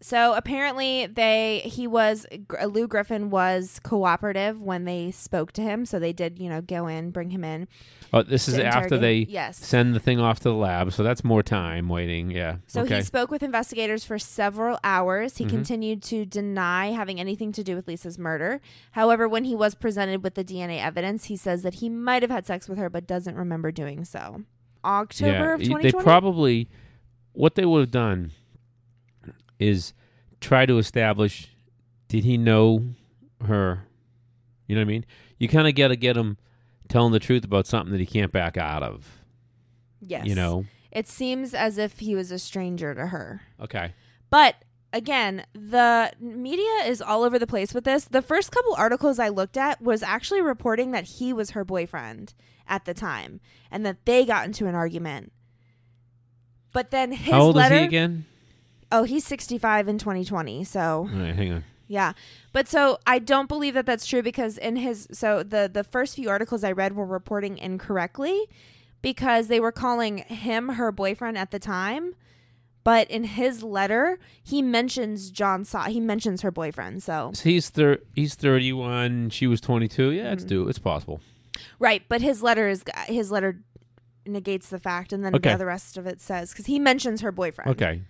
So 0.00 0.34
apparently 0.34 1.06
they 1.06 1.60
he 1.64 1.86
was 1.86 2.26
Gr- 2.46 2.66
Lou 2.66 2.86
Griffin 2.86 3.30
was 3.30 3.80
cooperative 3.82 4.60
when 4.60 4.84
they 4.84 5.10
spoke 5.10 5.52
to 5.52 5.62
him, 5.62 5.86
so 5.86 5.98
they 5.98 6.12
did 6.12 6.38
you 6.38 6.50
know 6.50 6.60
go 6.60 6.86
in, 6.86 7.10
bring 7.10 7.30
him 7.30 7.44
in. 7.44 7.66
Oh, 8.12 8.22
this 8.22 8.46
is 8.46 8.58
after 8.58 8.98
they 8.98 9.26
yes. 9.28 9.56
send 9.58 9.94
the 9.94 10.00
thing 10.00 10.20
off 10.20 10.38
to 10.40 10.50
the 10.50 10.54
lab, 10.54 10.92
so 10.92 11.02
that's 11.02 11.24
more 11.24 11.42
time 11.42 11.88
waiting. 11.88 12.30
Yeah. 12.30 12.56
So 12.66 12.82
okay. 12.82 12.96
he 12.96 13.02
spoke 13.02 13.30
with 13.30 13.42
investigators 13.42 14.04
for 14.04 14.18
several 14.18 14.78
hours. 14.84 15.38
He 15.38 15.44
Mhm. 15.44 15.50
continued 15.50 16.02
to 16.04 16.26
deny 16.26 16.92
having 16.92 17.18
anything 17.18 17.50
to 17.52 17.64
do 17.64 17.74
with 17.74 17.88
Lisa's 17.88 18.18
murder. 18.18 18.60
However, 18.92 19.26
when 19.26 19.44
he 19.44 19.54
was 19.56 19.74
presented 19.74 20.22
with 20.22 20.34
the 20.34 20.44
DNA 20.44 20.78
evidence, 20.78 21.24
he 21.24 21.36
says 21.36 21.62
that 21.62 21.74
he 21.74 21.88
might 21.88 22.22
have 22.22 22.30
had 22.30 22.46
sex 22.46 22.68
with 22.68 22.78
her, 22.78 22.90
but 22.90 23.06
doesn't 23.06 23.34
remember 23.34 23.72
doing 23.72 24.04
so. 24.04 24.42
October 24.84 25.54
of 25.54 25.60
2020. 25.62 25.90
They 25.90 26.04
probably 26.04 26.68
what 27.32 27.54
they 27.54 27.64
would 27.64 27.80
have 27.80 27.90
done 27.90 28.32
is 29.58 29.92
try 30.40 30.66
to 30.66 30.78
establish 30.78 31.48
did 32.08 32.24
he 32.24 32.36
know 32.36 32.84
her? 33.44 33.86
You 34.66 34.76
know 34.76 34.80
what 34.80 34.86
I 34.86 34.88
mean? 34.88 35.06
You 35.38 35.48
kind 35.48 35.68
of 35.68 35.74
got 35.74 35.88
to 35.88 35.96
get 35.96 36.16
him 36.16 36.38
telling 36.88 37.12
the 37.12 37.18
truth 37.18 37.44
about 37.44 37.66
something 37.66 37.92
that 37.92 38.00
he 38.00 38.06
can't 38.06 38.32
back 38.32 38.56
out 38.56 38.82
of. 38.82 39.20
yes. 40.00 40.26
You 40.26 40.34
know? 40.34 40.66
It 40.92 41.08
seems 41.08 41.52
as 41.52 41.76
if 41.78 41.98
he 41.98 42.14
was 42.14 42.30
a 42.30 42.38
stranger 42.38 42.94
to 42.94 43.08
her. 43.08 43.42
Okay. 43.60 43.92
But 44.30 44.54
again, 44.92 45.44
the 45.52 46.10
media 46.20 46.84
is 46.86 47.02
all 47.02 47.22
over 47.22 47.38
the 47.38 47.46
place 47.46 47.74
with 47.74 47.84
this. 47.84 48.04
The 48.06 48.22
first 48.22 48.50
couple 48.50 48.74
articles 48.74 49.18
I 49.18 49.28
looked 49.28 49.56
at 49.56 49.82
was 49.82 50.02
actually 50.02 50.40
reporting 50.40 50.92
that 50.92 51.04
he 51.04 51.32
was 51.32 51.50
her 51.50 51.64
boyfriend 51.64 52.32
at 52.66 52.86
the 52.86 52.94
time 52.94 53.40
and 53.70 53.84
that 53.84 54.06
they 54.06 54.24
got 54.24 54.46
into 54.46 54.66
an 54.66 54.74
argument. 54.74 55.32
But 56.72 56.90
then 56.90 57.12
his 57.12 57.32
How 57.32 57.40
old 57.42 57.56
letter 57.56 57.74
is 57.74 57.80
he 57.80 57.86
again? 57.86 58.24
Oh, 58.92 59.02
he's 59.02 59.26
65 59.26 59.88
in 59.88 59.98
2020. 59.98 60.64
So, 60.64 60.80
All 60.80 61.18
right, 61.20 61.34
hang 61.34 61.52
on. 61.52 61.64
yeah. 61.88 62.12
But 62.52 62.68
so 62.68 62.98
I 63.06 63.18
don't 63.18 63.48
believe 63.48 63.74
that 63.74 63.86
that's 63.86 64.06
true 64.06 64.22
because 64.22 64.58
in 64.58 64.76
his 64.76 65.08
so 65.12 65.42
the 65.42 65.68
the 65.72 65.84
first 65.84 66.14
few 66.16 66.28
articles 66.30 66.62
I 66.64 66.72
read 66.72 66.94
were 66.94 67.06
reporting 67.06 67.58
incorrectly 67.58 68.46
because 69.02 69.48
they 69.48 69.60
were 69.60 69.72
calling 69.72 70.18
him 70.18 70.70
her 70.70 70.90
boyfriend 70.92 71.36
at 71.38 71.50
the 71.50 71.58
time. 71.58 72.14
But 72.84 73.10
in 73.10 73.24
his 73.24 73.64
letter, 73.64 74.20
he 74.44 74.62
mentions 74.62 75.30
John 75.32 75.64
Saw. 75.64 75.84
He 75.88 75.98
mentions 75.98 76.42
her 76.42 76.52
boyfriend. 76.52 77.02
So 77.02 77.32
So 77.34 77.48
he's 77.48 77.68
thir- 77.68 77.98
he's 78.14 78.36
31, 78.36 79.30
she 79.30 79.48
was 79.48 79.60
22. 79.60 80.12
Yeah, 80.12 80.32
it's 80.32 80.44
Mhm. 80.44 80.48
do 80.48 80.68
it's 80.68 80.78
possible. 80.78 81.20
right, 81.80 82.02
but 82.08 82.20
his 82.20 82.42
letter 82.42 82.68
is 82.68 82.84
his 83.06 83.32
letter 83.32 83.60
negates 84.24 84.68
the 84.68 84.78
fact, 84.78 85.12
and 85.12 85.24
then 85.24 85.34
Okay. 85.34 85.52
the, 85.52 85.58
the 85.58 85.66
rest 85.66 85.96
of 85.96 86.06
it 86.06 86.20
says 86.20 86.52
because 86.52 86.66
he 86.66 86.78
mentions 86.78 87.20
her 87.22 87.32
boyfriend. 87.32 87.70
Okay. 87.72 88.02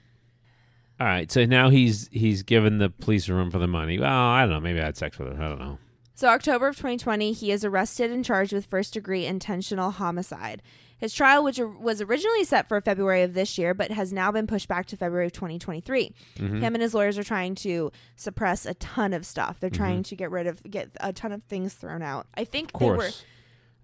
All 0.99 1.07
right. 1.07 1.31
So 1.31 1.45
now 1.45 1.69
he's 1.71 2.09
he's 2.13 2.43
given 2.43 2.79
the 2.79 2.89
police 2.91 3.29
a 3.29 3.35
room 3.35 3.51
for 3.51 3.59
the 3.59 3.67
money. 3.67 3.99
Well, 3.99 4.11
I 4.11 4.43
don't 4.43 4.51
know. 4.51 4.61
Maybe 4.61 4.81
I 4.81 4.85
had 4.87 4.97
sex 4.97 5.19
with 5.19 5.37
her. 5.37 5.43
I 5.43 5.49
don't 5.49 5.59
know. 5.59 5.79
So, 6.15 6.29
October 6.29 6.69
of 6.69 6.77
2020, 6.77 7.33
he 7.35 7.51
is 7.53 7.63
arrested 7.63 8.11
and 8.11 8.25
charged 8.25 8.55
with 8.55 8.65
first 8.65 8.95
degree 8.95 9.27
intentional 9.27 9.91
homicide. 9.91 10.63
His 10.97 11.13
trial, 11.13 11.45
which 11.45 11.59
was 11.61 12.01
originally 12.01 12.43
set 12.45 12.67
for 12.69 12.81
February 12.81 13.23
of 13.23 13.35
this 13.35 13.59
year, 13.59 13.75
but 13.75 13.91
has 13.91 14.15
now 14.15 14.33
been 14.33 14.47
pushed 14.47 14.67
back 14.67 14.87
to 14.87 14.97
February 14.97 15.27
of 15.27 15.33
2023. 15.33 16.15
Mhm. 16.39 16.61
Him 16.63 16.75
and 16.75 16.81
his 16.81 16.95
lawyers 16.95 17.19
are 17.19 17.23
trying 17.23 17.55
to 17.57 17.93
suppress 18.17 18.65
a 18.65 18.73
ton 18.73 19.13
of 19.13 19.27
stuff. 19.27 19.61
They're 19.61 19.69
Mm-hmm. 19.69 19.77
trying 19.77 20.03
to 20.05 20.17
get 20.17 20.31
rid 20.31 20.47
of, 20.47 20.63
get 20.63 20.89
a 21.01 21.13
ton 21.13 21.33
of 21.33 21.43
things 21.43 21.75
thrown 21.75 22.01
out. 22.01 22.27
I 22.35 22.45
think 22.45 22.73
they 22.79 22.87
were. 22.89 23.11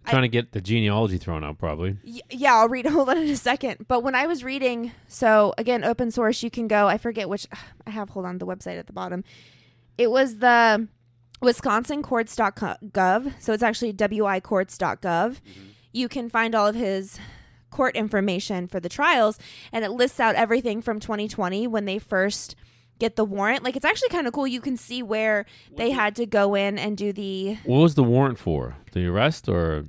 Course. 0.05 0.09
I- 0.09 0.11
Trying 0.13 0.23
to 0.23 0.29
get 0.29 0.53
the 0.53 0.61
genealogy 0.61 1.19
thrown 1.19 1.45
out, 1.45 1.59
probably. 1.59 1.97
Y- 2.05 2.21
Yeah, 2.31 2.55
I'll 2.55 2.69
read. 2.69 2.87
Hold 2.97 3.09
on 3.09 3.19
in 3.19 3.29
a 3.29 3.37
second. 3.37 3.87
But 3.89 4.03
when 4.03 4.15
I 4.15 4.27
was 4.27 4.43
reading, 4.45 4.93
so 5.09 5.55
again, 5.59 5.85
open 5.85 6.11
source, 6.11 6.43
you 6.43 6.51
can 6.51 6.69
go. 6.69 6.89
I 6.89 6.99
forget 6.99 7.29
which. 7.29 7.47
I 7.87 7.91
have. 7.91 8.11
Hold 8.11 8.27
on, 8.27 8.39
the 8.39 8.47
website 8.47 8.79
at 8.79 8.87
the 8.87 8.93
bottom. 8.93 9.25
It 9.99 10.11
was 10.11 10.39
the 10.39 10.89
WisconsinCourts.gov. 11.43 13.33
So 13.41 13.53
it's 13.53 13.63
actually 13.63 13.93
wicourts.gov. 13.95 15.01
Mm-hmm. 15.01 15.63
You 15.93 16.09
can 16.09 16.31
find 16.31 16.55
all 16.55 16.67
of 16.67 16.75
his 16.75 17.19
court 17.71 17.95
information 17.97 18.67
for 18.69 18.81
the 18.81 18.89
trials, 18.89 19.39
and 19.73 19.85
it 19.85 19.91
lists 19.91 20.21
out 20.21 20.35
everything 20.35 20.83
from 20.83 21.01
2020 21.01 21.67
when 21.67 21.85
they 21.85 21.99
first 21.99 22.55
get 23.03 23.17
the 23.17 23.25
warrant. 23.25 23.65
Like 23.65 23.75
it's 23.75 23.85
actually 23.85 24.11
kind 24.11 24.27
of 24.29 24.33
cool. 24.33 24.47
You 24.47 24.61
can 24.61 24.77
see 24.77 25.03
where 25.03 25.45
they 25.77 25.91
had 25.91 26.15
to 26.17 26.25
go 26.27 26.55
in 26.55 26.79
and 26.79 26.97
do 26.97 27.13
the 27.13 27.57
What 27.65 27.79
was 27.81 27.95
the 27.97 28.05
warrant 28.05 28.39
for? 28.39 28.77
The 28.93 29.07
arrest 29.07 29.49
or 29.49 29.85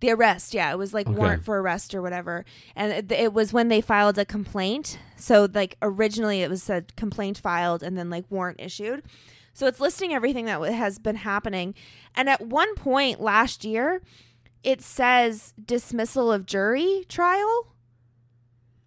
the 0.00 0.12
arrest. 0.12 0.54
Yeah, 0.54 0.70
it 0.70 0.78
was 0.78 0.94
like 0.94 1.08
Okay. 1.08 1.16
warrant 1.16 1.44
for 1.44 1.60
arrest 1.60 1.94
or 1.96 2.00
whatever. 2.00 2.44
And 2.76 2.92
it, 2.92 3.10
it 3.10 3.32
was 3.32 3.52
when 3.52 3.66
they 3.66 3.80
filed 3.80 4.16
a 4.16 4.24
complaint. 4.24 4.96
So 5.16 5.48
like 5.52 5.76
originally 5.82 6.42
it 6.42 6.48
was 6.48 6.62
said 6.62 6.94
complaint 6.94 7.36
filed 7.38 7.82
and 7.82 7.98
then 7.98 8.08
like 8.10 8.24
warrant 8.30 8.60
issued. 8.60 9.02
So 9.52 9.66
it's 9.66 9.80
listing 9.80 10.12
everything 10.14 10.44
that 10.44 10.54
w- 10.62 10.72
has 10.72 11.00
been 11.00 11.16
happening. 11.16 11.74
And 12.14 12.28
at 12.28 12.46
one 12.46 12.76
point 12.76 13.20
last 13.20 13.64
year, 13.64 14.02
it 14.62 14.80
says 14.82 15.52
dismissal 15.62 16.30
of 16.30 16.46
jury 16.46 17.04
trial. 17.08 17.74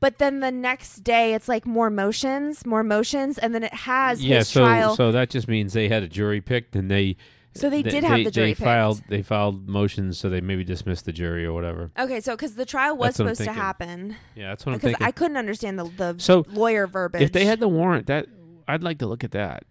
But 0.02 0.18
then 0.18 0.42
the 0.42 0.52
next 0.52 1.04
day, 1.06 1.34
it's 1.36 1.48
like 1.48 1.66
more 1.66 1.90
motions, 1.90 2.66
more 2.66 2.84
motions, 2.84 3.38
and 3.38 3.56
then 3.56 3.64
it 3.64 3.74
has 3.74 4.22
yeah? 4.22 4.40
his 4.40 4.50
So 4.50 4.66
trial. 4.66 4.96
so 4.98 5.12
that 5.14 5.30
just 5.30 5.48
means 5.48 5.72
they 5.74 5.88
had 5.88 6.04
a 6.04 6.10
jury 6.10 6.42
picked 6.42 6.76
and 6.76 6.92
they. 6.92 7.16
So 7.54 7.70
they 7.70 7.84
did 7.84 8.04
have 8.06 8.24
the 8.24 8.32
jury 8.32 8.48
They 8.48 8.56
picked. 8.56 8.62
filed. 8.64 9.04
They 9.10 9.22
filed 9.22 9.68
motions, 9.68 10.18
so 10.18 10.30
they 10.30 10.40
maybe 10.42 10.64
dismissed 10.64 11.04
the 11.06 11.12
jury 11.12 11.46
or 11.46 11.52
whatever. 11.54 11.92
okay, 12.00 12.20
so 12.22 12.34
because 12.34 12.56
the 12.56 12.66
trial 12.66 12.96
was 12.98 13.10
That's 13.16 13.20
what 13.20 13.28
I'm 13.30 13.36
supposed 13.36 13.38
to 13.40 13.44
thinking. 13.54 13.62
happen, 13.64 14.16
Yeah, 14.36 14.50
that's 14.50 14.66
what 14.66 14.72
I'm 14.72 14.78
because 14.80 14.92
thinking. 14.92 15.08
I 15.08 15.12
couldn't 15.12 15.38
understand 15.38 15.78
the 15.80 15.84
the 15.84 16.16
So, 16.18 16.46
lawyer 16.50 16.88
verbiage. 16.88 17.22
if 17.22 17.32
they 17.34 17.46
had 17.46 17.60
the 17.60 17.68
warrant, 17.68 18.08
that 18.08 18.28
I'd 18.68 18.84
like 18.84 19.00
to 19.00 19.06
look 19.06 19.24
at 19.26 19.32
that. 19.32 19.66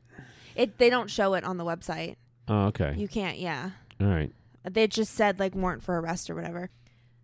it, 0.54 0.76
they 0.78 0.90
don't 0.90 1.08
show 1.10 1.32
it 1.34 1.42
on 1.42 1.56
the 1.56 1.64
website. 1.64 2.16
Oh, 2.48 2.66
okay. 2.66 2.94
You 2.98 3.08
can't. 3.08 3.38
Yeah, 3.38 3.70
All 4.00 4.06
right. 4.08 4.30
they 4.62 4.86
just 4.86 5.14
said 5.14 5.38
like 5.40 5.54
warrant 5.54 5.82
for 5.82 5.98
arrest 6.00 6.28
or 6.30 6.34
whatever. 6.34 6.68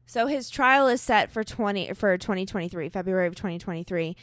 So 0.07 0.27
his 0.29 0.49
trial 0.49 0.87
is 0.89 1.01
set 1.01 1.31
for 1.31 1.43
twenty 1.45 1.93
for 1.93 2.17
twenty 2.17 2.47
twenty 2.47 2.69
three, 2.69 2.89
February 2.89 3.27
of 3.27 3.35
twenty 3.35 3.59
twenty 3.59 3.83
three. 3.83 4.17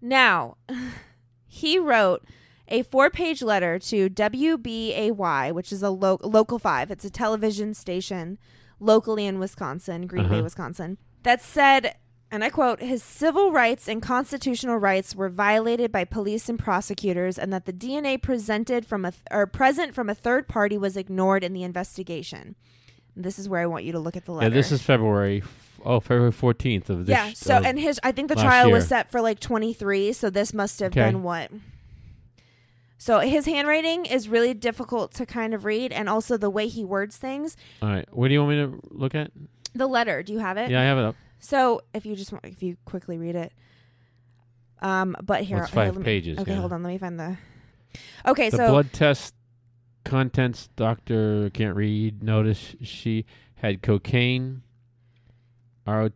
Now, 0.00 0.56
he 1.46 1.78
wrote 1.78 2.24
a 2.68 2.82
four 2.82 3.10
page 3.10 3.42
letter 3.42 3.78
to 3.78 4.08
WBAY, 4.10 5.52
which 5.52 5.72
is 5.72 5.82
a 5.82 5.90
lo- 5.90 6.18
local 6.22 6.58
five. 6.58 6.90
It's 6.90 7.04
a 7.04 7.10
television 7.10 7.74
station 7.74 8.38
locally 8.78 9.26
in 9.26 9.38
Wisconsin, 9.38 10.06
Green 10.06 10.28
Bay, 10.28 10.36
Uh-huh. 10.36 10.44
Wisconsin, 10.44 10.98
that 11.22 11.42
said. 11.42 11.96
And 12.32 12.44
I 12.44 12.48
quote, 12.50 12.80
his 12.80 13.02
civil 13.02 13.50
rights 13.50 13.88
and 13.88 14.00
constitutional 14.00 14.76
rights 14.76 15.16
were 15.16 15.28
violated 15.28 15.90
by 15.90 16.04
police 16.04 16.48
and 16.48 16.56
prosecutors, 16.60 17.36
and 17.36 17.52
that 17.52 17.64
the 17.64 17.72
DNA 17.72 18.22
presented 18.22 18.86
from 18.86 19.04
a 19.04 19.10
th- 19.10 19.24
or 19.32 19.48
present 19.48 19.96
from 19.96 20.08
a 20.08 20.14
third 20.14 20.46
party 20.46 20.78
was 20.78 20.96
ignored 20.96 21.42
in 21.42 21.52
the 21.54 21.64
investigation. 21.64 22.54
This 23.22 23.38
is 23.38 23.48
where 23.48 23.60
I 23.60 23.66
want 23.66 23.84
you 23.84 23.92
to 23.92 23.98
look 23.98 24.16
at 24.16 24.24
the 24.24 24.32
letter. 24.32 24.48
Yeah, 24.48 24.54
this 24.54 24.72
is 24.72 24.82
February. 24.82 25.42
Oh, 25.84 25.98
February 26.00 26.32
fourteenth 26.32 26.90
of 26.90 27.06
this. 27.06 27.12
yeah. 27.14 27.32
So 27.34 27.56
of- 27.58 27.64
and 27.64 27.78
his, 27.78 27.98
I 28.02 28.12
think 28.12 28.28
the 28.28 28.34
trial 28.34 28.70
was 28.70 28.86
set 28.88 29.10
for 29.10 29.20
like 29.20 29.40
twenty 29.40 29.72
three. 29.72 30.12
So 30.12 30.28
this 30.30 30.52
must 30.52 30.80
have 30.80 30.92
Okay. 30.92 31.06
been 31.10 31.22
what. 31.22 31.50
So 32.98 33.20
his 33.20 33.46
handwriting 33.46 34.04
is 34.04 34.28
really 34.28 34.52
difficult 34.52 35.14
to 35.14 35.24
kind 35.24 35.54
of 35.54 35.64
read, 35.64 35.90
and 35.90 36.06
also 36.08 36.36
the 36.36 36.50
way 36.50 36.68
he 36.68 36.84
words 36.84 37.16
things. 37.16 37.56
all 37.80 37.88
right. 37.88 38.06
What 38.14 38.28
do 38.28 38.34
you 38.34 38.40
want 38.44 38.50
me 38.50 38.56
to 38.66 38.80
look 38.90 39.14
at? 39.14 39.30
The 39.74 39.86
letter, 39.86 40.22
do 40.22 40.32
you 40.34 40.38
have 40.40 40.58
it? 40.58 40.70
Yeah, 40.70 40.80
I 40.82 40.84
have 40.84 40.98
it 40.98 41.04
up. 41.04 41.16
So 41.38 41.80
if 41.94 42.04
you 42.04 42.14
just 42.14 42.30
want, 42.32 42.44
if 42.44 42.62
you 42.62 42.76
quickly 42.84 43.16
read 43.16 43.36
it. 43.36 43.52
Um, 44.82 45.16
but 45.22 45.42
here, 45.44 45.58
Well, 45.58 45.66
here, 45.66 45.74
five 45.74 45.92
let 45.94 45.98
me- 46.00 46.04
pages. 46.04 46.38
Okay, 46.38 46.52
yeah. 46.52 46.58
hold 46.58 46.72
on. 46.74 46.82
Let 46.82 46.90
me 46.90 46.98
find 46.98 47.18
the. 47.18 47.38
Okay, 48.26 48.50
The 48.50 48.56
so 48.58 48.70
blood 48.70 48.92
test 48.92 49.34
contents 50.04 50.68
doctor 50.76 51.50
can't 51.50 51.76
read. 51.76 52.22
Notice 52.22 52.74
she 52.82 53.26
had 53.56 53.82
cocaine, 53.82 54.62
RO 55.86 56.10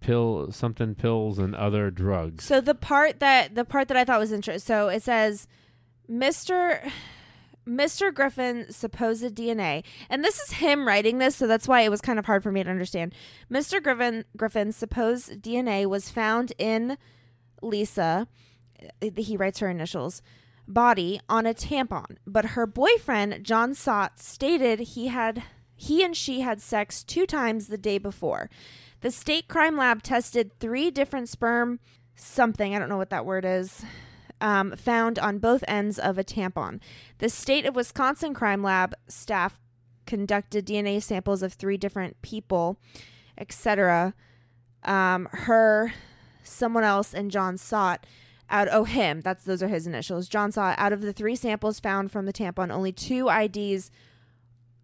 pill, 0.00 0.52
something 0.52 0.94
pills, 0.94 1.38
and 1.38 1.54
other 1.54 1.90
drugs. 1.90 2.44
So 2.44 2.60
the 2.60 2.74
part 2.74 3.20
that 3.20 3.54
the 3.54 3.64
part 3.64 3.88
that 3.88 3.96
I 3.96 4.04
thought 4.04 4.20
was 4.20 4.32
interesting. 4.32 4.64
So 4.64 4.88
it 4.88 5.02
says, 5.02 5.46
Mister 6.06 6.82
Mr. 7.66 8.14
Griffin's 8.14 8.74
supposed 8.74 9.34
DNA, 9.34 9.84
and 10.08 10.24
this 10.24 10.38
is 10.38 10.52
him 10.52 10.86
writing 10.86 11.18
this, 11.18 11.36
so 11.36 11.46
that's 11.46 11.68
why 11.68 11.82
it 11.82 11.90
was 11.90 12.00
kind 12.00 12.18
of 12.18 12.24
hard 12.24 12.42
for 12.42 12.50
me 12.50 12.64
to 12.64 12.70
understand. 12.70 13.14
Mr. 13.50 13.82
Griffin 13.82 14.24
Griffin's 14.36 14.74
supposed 14.74 15.42
DNA 15.42 15.84
was 15.84 16.08
found 16.08 16.52
in 16.58 16.96
Lisa. 17.60 18.26
He 19.16 19.36
writes 19.36 19.58
her 19.58 19.68
initials. 19.68 20.22
Body 20.68 21.20
on 21.28 21.46
a 21.46 21.54
tampon, 21.54 22.16
but 22.26 22.46
her 22.46 22.66
boyfriend 22.66 23.42
John 23.42 23.72
Sott 23.72 24.18
stated 24.18 24.80
he 24.80 25.08
had 25.08 25.42
he 25.74 26.04
and 26.04 26.16
she 26.16 26.40
had 26.40 26.60
sex 26.60 27.02
two 27.02 27.24
times 27.24 27.68
the 27.68 27.78
day 27.78 27.98
before. 27.98 28.50
The 29.00 29.10
state 29.10 29.48
crime 29.48 29.76
lab 29.76 30.02
tested 30.02 30.58
three 30.58 30.90
different 30.90 31.28
sperm 31.28 31.80
something, 32.18 32.74
I 32.74 32.78
don't 32.78 32.88
know 32.88 32.96
what 32.96 33.10
that 33.10 33.24
word 33.24 33.44
is, 33.44 33.84
um, 34.40 34.72
found 34.76 35.18
on 35.18 35.38
both 35.38 35.64
ends 35.66 35.98
of 35.98 36.18
a 36.18 36.24
tampon. 36.24 36.80
The 37.18 37.28
state 37.28 37.64
of 37.64 37.76
Wisconsin 37.76 38.34
crime 38.34 38.62
lab 38.62 38.94
staff 39.08 39.60
conducted 40.06 40.66
DNA 40.66 41.02
samples 41.02 41.42
of 41.42 41.52
three 41.52 41.76
different 41.76 42.20
people, 42.22 42.78
etc. 43.36 44.14
Um, 44.84 45.28
her, 45.30 45.92
someone 46.42 46.84
else, 46.84 47.14
and 47.14 47.30
John 47.30 47.56
Sott. 47.56 47.98
Out 48.50 48.68
oh 48.70 48.84
him 48.84 49.20
that's 49.20 49.44
those 49.44 49.62
are 49.62 49.68
his 49.68 49.86
initials. 49.86 50.28
John 50.28 50.52
saw 50.52 50.74
Out 50.78 50.92
of 50.92 51.02
the 51.02 51.12
three 51.12 51.36
samples 51.36 51.80
found 51.80 52.10
from 52.10 52.26
the 52.26 52.32
tampon, 52.32 52.70
only 52.70 52.92
two 52.92 53.28
IDs 53.28 53.90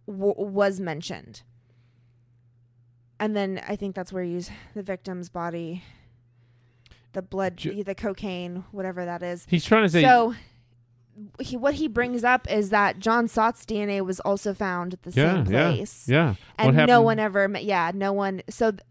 w- 0.06 0.34
was 0.36 0.80
mentioned. 0.80 1.42
And 3.20 3.34
then 3.36 3.60
I 3.66 3.76
think 3.76 3.94
that's 3.94 4.12
where 4.12 4.22
you 4.24 4.34
use 4.34 4.50
the 4.74 4.82
victim's 4.82 5.28
body, 5.28 5.82
the 7.12 7.22
blood, 7.22 7.56
the 7.58 7.94
cocaine, 7.94 8.64
whatever 8.72 9.04
that 9.04 9.22
is. 9.22 9.46
He's 9.48 9.64
trying 9.64 9.84
to 9.84 9.88
say. 9.88 10.02
So, 10.02 10.34
he, 11.38 11.56
what 11.56 11.74
he 11.74 11.86
brings 11.86 12.24
up 12.24 12.50
is 12.50 12.70
that 12.70 12.98
John 12.98 13.28
Sott's 13.28 13.64
DNA 13.64 14.04
was 14.04 14.18
also 14.20 14.52
found 14.52 14.94
at 14.94 15.02
the 15.04 15.12
yeah, 15.12 15.44
same 15.44 15.52
yeah, 15.52 15.70
place, 15.70 16.08
yeah. 16.08 16.34
What 16.58 16.74
and 16.74 16.86
no 16.88 17.02
one 17.02 17.18
ever. 17.20 17.46
met- 17.48 17.64
Yeah, 17.64 17.92
no 17.94 18.12
one. 18.12 18.42
So, 18.50 18.72
th- 18.72 18.82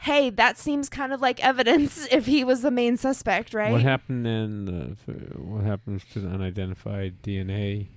hey, 0.00 0.30
that 0.30 0.56
seems 0.56 0.88
kind 0.88 1.12
of 1.12 1.20
like 1.20 1.44
evidence 1.44 2.06
if 2.10 2.26
he 2.26 2.42
was 2.42 2.62
the 2.62 2.70
main 2.70 2.96
suspect, 2.96 3.52
right? 3.52 3.70
What 3.72 3.82
happened 3.82 4.24
then? 4.24 4.96
What 5.36 5.64
happens 5.64 6.02
to 6.12 6.20
the 6.20 6.28
unidentified 6.28 7.22
DNA 7.22 7.88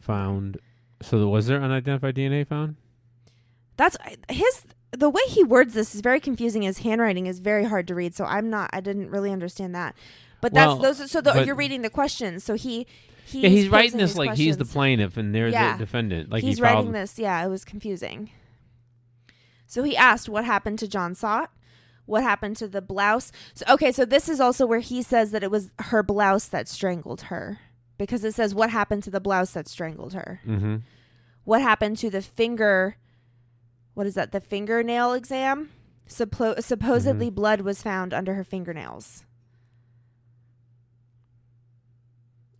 found? 0.00 0.58
So 1.02 1.26
was 1.28 1.46
there 1.46 1.60
unidentified 1.62 2.14
DNA 2.14 2.46
found? 2.46 2.76
That's 3.76 3.96
his. 4.28 4.62
The 4.90 5.10
way 5.10 5.20
he 5.28 5.44
words 5.44 5.74
this 5.74 5.94
is 5.94 6.00
very 6.00 6.20
confusing. 6.20 6.62
His 6.62 6.78
handwriting 6.78 7.26
is 7.26 7.40
very 7.40 7.64
hard 7.64 7.86
to 7.88 7.94
read, 7.94 8.14
so 8.14 8.24
I'm 8.24 8.50
not. 8.50 8.70
I 8.72 8.80
didn't 8.80 9.10
really 9.10 9.30
understand 9.30 9.74
that. 9.74 9.94
But 10.40 10.54
that's 10.54 10.68
Well, 10.68 10.78
those. 10.78 11.00
Are, 11.00 11.08
so 11.08 11.20
the, 11.20 11.44
you're 11.44 11.54
reading 11.54 11.82
the 11.82 11.90
questions. 11.90 12.44
So 12.44 12.54
he. 12.54 12.86
He's 13.26 13.42
yeah, 13.42 13.48
he's 13.50 13.68
writing 13.68 13.98
this 13.98 14.16
like 14.16 14.36
he's 14.36 14.56
the 14.56 14.64
plaintiff 14.64 15.18
and 15.18 15.34
they're 15.34 15.48
Yeah. 15.48 15.72
the 15.76 15.84
defendant. 15.84 16.30
Like 16.30 16.42
he's 16.42 16.56
he 16.56 16.62
writing 16.62 16.92
this. 16.92 17.18
Yeah, 17.18 17.44
it 17.44 17.48
was 17.48 17.62
confusing. 17.62 18.30
So 19.68 19.84
he 19.84 19.96
asked 19.96 20.28
what 20.28 20.44
happened 20.44 20.80
to 20.80 20.88
John 20.88 21.14
Sott, 21.14 21.48
what 22.06 22.22
happened 22.24 22.56
to 22.56 22.66
the 22.66 22.80
blouse. 22.82 23.30
So 23.54 23.64
okay, 23.74 23.92
so 23.92 24.04
this 24.04 24.28
is 24.28 24.40
also 24.40 24.66
where 24.66 24.80
he 24.80 25.02
says 25.02 25.30
that 25.30 25.44
it 25.44 25.50
was 25.50 25.70
her 25.78 26.02
blouse 26.02 26.48
that 26.48 26.66
strangled 26.68 27.22
her, 27.22 27.60
because 27.98 28.24
it 28.24 28.34
says 28.34 28.54
what 28.54 28.70
happened 28.70 29.02
to 29.04 29.10
the 29.10 29.20
blouse 29.20 29.52
that 29.52 29.68
strangled 29.68 30.14
her. 30.14 30.40
Mm-hmm. 30.46 30.76
What 31.44 31.60
happened 31.62 31.98
to 31.98 32.08
the 32.10 32.22
finger? 32.22 32.96
What 33.94 34.06
is 34.06 34.14
that? 34.14 34.32
The 34.32 34.40
fingernail 34.40 35.12
exam. 35.12 35.70
Suppo- 36.08 36.62
supposedly, 36.62 37.26
Mm-hmm. 37.26 37.34
blood 37.34 37.60
was 37.60 37.82
found 37.82 38.14
under 38.14 38.34
her 38.34 38.44
fingernails. 38.44 39.24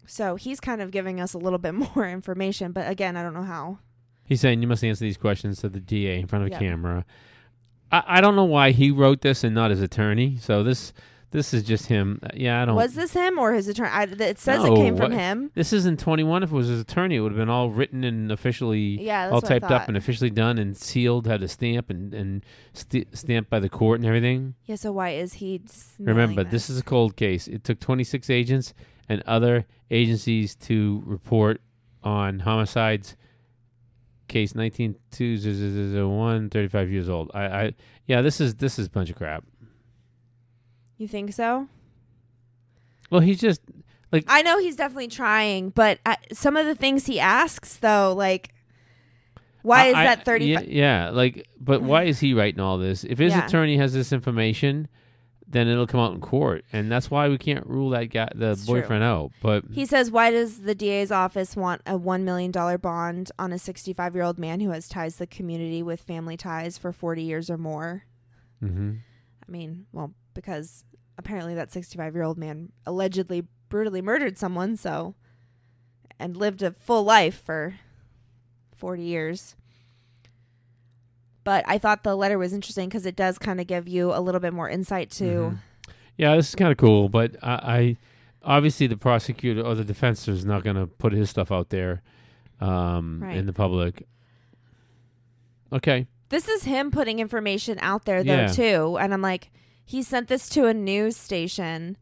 So 0.06 0.36
he's 0.36 0.60
kind 0.60 0.80
of 0.80 0.90
giving 0.90 1.20
us 1.20 1.34
a 1.34 1.38
little 1.38 1.58
bit 1.58 1.72
more 1.96 2.08
information, 2.08 2.72
but 2.72 2.88
again, 2.88 3.16
I 3.16 3.22
don't 3.22 3.34
know 3.34 3.42
how. 3.42 3.78
He's 4.28 4.40
saying 4.42 4.60
you 4.60 4.68
must 4.68 4.84
answer 4.84 5.04
these 5.04 5.16
questions 5.16 5.60
to 5.62 5.68
the 5.68 5.80
DA 5.80 6.20
in 6.20 6.26
front 6.26 6.44
of 6.44 6.50
a 6.50 6.52
Yeah. 6.52 6.58
camera. 6.58 7.04
I, 7.90 8.02
I 8.06 8.20
don't 8.20 8.36
know 8.36 8.44
why 8.44 8.72
he 8.72 8.90
wrote 8.90 9.22
this 9.22 9.42
and 9.42 9.54
not 9.54 9.70
his 9.70 9.80
attorney. 9.80 10.36
So 10.40 10.62
this 10.62 10.92
this 11.30 11.52
is 11.52 11.62
just 11.62 11.86
him. 11.86 12.20
Uh, 12.22 12.28
Yeah, 12.34 12.62
I 12.62 12.64
don't. 12.64 12.74
Was 12.74 12.94
this 12.94 13.12
him 13.12 13.38
or 13.38 13.52
his 13.52 13.68
attorney? 13.68 13.90
I, 13.90 14.04
it 14.04 14.38
says 14.38 14.62
No, 14.64 14.72
it 14.72 14.76
came 14.76 14.96
from 14.96 15.12
what- 15.12 15.20
him. 15.20 15.50
this 15.54 15.72
isn't 15.74 15.98
21. 16.00 16.42
If 16.42 16.50
it 16.52 16.54
was 16.54 16.68
his 16.68 16.80
attorney, 16.80 17.16
it 17.16 17.20
would 17.20 17.32
have 17.32 17.38
been 17.38 17.50
all 17.50 17.68
written 17.70 18.02
and 18.04 18.32
officially, 18.32 19.02
Yeah, 19.02 19.28
all 19.30 19.42
typed 19.42 19.70
up 19.70 19.88
and 19.88 19.96
officially 19.96 20.30
done 20.30 20.56
and 20.58 20.74
sealed, 20.76 21.26
had 21.26 21.42
a 21.42 21.48
stamp 21.48 21.90
and 21.90 22.14
and 22.14 22.44
st- 22.72 23.14
stamped 23.16 23.48
by 23.50 23.60
the 23.60 23.68
court 23.68 23.98
and 24.00 24.06
everything. 24.06 24.54
Yeah, 24.64 24.76
so 24.76 24.90
why 24.92 25.10
is 25.10 25.34
he? 25.34 25.60
Remember, 25.98 26.44
this 26.44 26.68
is 26.70 26.78
a 26.78 26.82
cold 26.84 27.16
case. 27.16 27.46
It 27.48 27.62
took 27.64 27.78
26 27.80 28.30
agents 28.30 28.72
and 29.08 29.22
other 29.26 29.66
agencies 29.90 30.54
to 30.56 31.02
report 31.06 31.60
on 32.02 32.40
homicides. 32.40 33.16
Case 34.28 34.54
19201, 34.54 36.50
35 36.50 36.90
years 36.90 37.08
old. 37.08 37.30
I, 37.34 37.44
I, 37.46 37.72
yeah, 38.06 38.20
this 38.22 38.40
is 38.40 38.54
this 38.56 38.78
is 38.78 38.86
a 38.86 38.90
bunch 38.90 39.10
of 39.10 39.16
crap. 39.16 39.44
You 40.98 41.08
think 41.08 41.32
so? 41.32 41.68
Well, 43.10 43.20
he's 43.20 43.40
just 43.40 43.60
like 44.12 44.24
I 44.28 44.42
know 44.42 44.58
he's 44.58 44.76
definitely 44.76 45.08
trying, 45.08 45.70
but 45.70 45.98
uh, 46.04 46.16
some 46.32 46.56
of 46.56 46.66
the 46.66 46.74
things 46.74 47.06
he 47.06 47.18
asks, 47.20 47.76
though, 47.78 48.12
like, 48.16 48.50
why 49.62 49.86
is 49.86 49.94
I- 49.94 50.00
I- 50.02 50.04
that 50.04 50.24
thirty? 50.24 50.46
Yeah, 50.46 50.60
yeah, 50.60 51.10
like, 51.10 51.46
but 51.60 51.82
why 51.82 52.04
is 52.04 52.20
he 52.20 52.34
writing 52.34 52.60
all 52.60 52.78
this? 52.78 53.04
If 53.04 53.18
his 53.18 53.32
Yeah. 53.32 53.46
attorney 53.46 53.76
has 53.78 53.92
this 53.92 54.12
information, 54.12 54.88
then 55.50 55.66
it'll 55.68 55.86
come 55.86 56.00
out 56.00 56.12
in 56.12 56.20
court, 56.20 56.64
and 56.72 56.90
that's 56.92 57.10
why 57.10 57.28
we 57.28 57.38
can't 57.38 57.66
rule 57.66 57.90
that 57.90 58.04
guy, 58.06 58.28
the 58.34 58.50
It's 58.50 58.66
true. 58.66 58.80
boyfriend, 58.80 59.02
out. 59.02 59.32
But 59.40 59.64
He 59.72 59.86
says, 59.86 60.10
Why 60.10 60.30
does 60.30 60.60
the 60.62 60.74
DA's 60.74 61.10
office 61.10 61.56
want 61.56 61.80
a 61.86 61.98
$1 61.98 62.22
million 62.22 62.50
bond 62.50 63.30
on 63.38 63.52
a 63.52 63.58
65 63.58 64.14
year 64.14 64.24
old 64.24 64.38
man 64.38 64.60
who 64.60 64.70
has 64.70 64.88
ties 64.88 65.14
to 65.14 65.20
the 65.20 65.26
community 65.26 65.82
with 65.82 66.00
family 66.00 66.36
ties 66.36 66.76
for 66.76 66.92
40 66.92 67.22
years 67.22 67.48
or 67.50 67.56
more? 67.58 68.04
hmm 68.60 68.96
I 69.46 69.50
mean, 69.50 69.86
well, 69.92 70.12
because 70.34 70.84
apparently 71.16 71.54
that 71.54 71.72
65 71.72 72.14
year 72.14 72.24
old 72.24 72.36
man 72.36 72.70
allegedly 72.84 73.46
brutally 73.70 74.02
murdered 74.02 74.36
someone, 74.36 74.76
so, 74.76 75.14
and 76.18 76.36
lived 76.36 76.62
a 76.62 76.72
full 76.72 77.04
life 77.04 77.42
for 77.42 77.76
40 78.76 79.02
years. 79.02 79.56
But 81.48 81.64
I 81.66 81.78
thought 81.78 82.02
the 82.02 82.14
letter 82.14 82.36
was 82.36 82.52
interesting 82.52 82.90
because 82.90 83.06
it 83.06 83.16
does 83.16 83.38
kind 83.38 83.58
of 83.58 83.66
give 83.66 83.88
you 83.88 84.12
a 84.12 84.20
little 84.20 84.38
bit 84.40 84.52
more 84.52 84.68
insight 84.68 85.08
to. 85.12 85.24
Mhm. 85.24 85.58
yeah, 86.18 86.36
this 86.36 86.50
is 86.50 86.54
kind 86.54 86.70
of 86.70 86.76
cool. 86.76 87.08
But 87.08 87.36
I, 87.42 87.52
I 87.78 87.96
obviously 88.56 88.86
the 88.86 88.98
prosecutor 88.98 89.62
or 89.62 89.74
the 89.74 89.82
defense 89.84 90.28
is 90.28 90.44
not 90.44 90.62
going 90.62 90.76
to 90.76 90.86
put 90.86 91.14
his 91.14 91.30
stuff 91.30 91.50
out 91.50 91.70
there 91.70 92.02
um, 92.60 93.22
Right. 93.22 93.34
in 93.38 93.46
the 93.46 93.54
public. 93.54 94.06
Okay. 95.72 96.06
This 96.28 96.48
is 96.48 96.64
him 96.64 96.90
putting 96.90 97.18
information 97.18 97.78
out 97.80 98.04
there 98.04 98.22
though 98.22 98.32
Yeah. 98.42 98.46
too, 98.48 98.98
and 99.00 99.14
I'm 99.14 99.22
like, 99.22 99.50
he 99.86 100.02
sent 100.02 100.28
this 100.28 100.50
to 100.50 100.66
a 100.66 100.74
news 100.74 101.16
station. 101.16 101.96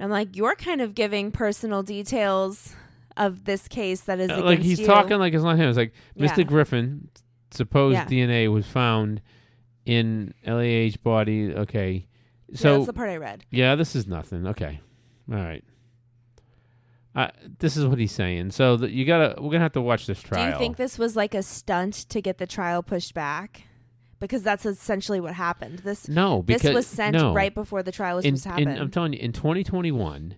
I'm 0.00 0.10
like, 0.10 0.34
you're 0.36 0.56
kind 0.56 0.80
of 0.80 0.96
giving 0.96 1.30
personal 1.30 1.84
details 1.84 2.74
of 3.16 3.44
this 3.44 3.68
case 3.68 4.00
that 4.02 4.18
is 4.18 4.30
Uh, 4.30 4.42
like 4.42 4.60
he's 4.60 4.80
you. 4.80 4.86
talking 4.86 5.18
like 5.18 5.32
it's 5.34 5.44
not 5.44 5.56
him. 5.58 5.68
It's 5.68 5.78
like 5.78 5.92
Yeah. 6.16 6.26
Mr. 6.34 6.44
Griffin, 6.44 7.08
supposed 7.52 7.94
Yeah. 7.94 8.06
DNA 8.06 8.50
was 8.52 8.66
found 8.66 9.20
in 9.86 10.34
LAH 10.46 10.96
body. 11.02 11.52
Okay, 11.54 12.06
yeah, 12.48 12.56
so 12.56 12.74
that's 12.76 12.86
the 12.86 12.92
part 12.92 13.10
I 13.10 13.16
read. 13.16 13.44
yeah, 13.50 13.74
this 13.74 13.94
is 13.96 14.06
nothing. 14.06 14.46
Okay, 14.46 14.80
all 15.30 15.36
right. 15.38 15.64
Uh, 17.14 17.28
this 17.58 17.76
is 17.76 17.84
what 17.86 17.98
he's 17.98 18.12
saying. 18.12 18.52
So 18.52 18.76
the, 18.76 18.88
you 18.90 19.04
gotta, 19.04 19.34
we're 19.42 19.50
gonna 19.50 19.60
have 19.64 19.72
to 19.72 19.80
watch 19.80 20.06
this 20.06 20.20
trial. 20.22 20.46
Do 20.46 20.52
you 20.52 20.58
think 20.58 20.76
this 20.76 20.96
was 20.98 21.16
like 21.16 21.34
a 21.34 21.42
stunt 21.42 21.94
to 22.10 22.20
get 22.22 22.38
the 22.38 22.46
trial 22.46 22.82
pushed 22.84 23.14
back? 23.14 23.62
Because 24.20 24.42
that's 24.42 24.64
essentially 24.64 25.18
what 25.18 25.34
happened. 25.34 25.80
This 25.80 26.08
no, 26.08 26.42
because 26.42 26.62
this 26.62 26.74
was 26.74 26.86
sent 26.86 27.16
no. 27.16 27.32
right 27.34 27.52
before 27.54 27.82
the 27.82 27.90
trial 27.90 28.16
was 28.16 28.24
in, 28.24 28.36
supposed 28.36 28.58
to 28.58 28.62
in- 28.62 28.68
happen. 28.68 28.82
I'm 28.82 28.90
telling 28.90 29.12
you, 29.14 29.18
in 29.18 29.32
2021, 29.32 30.36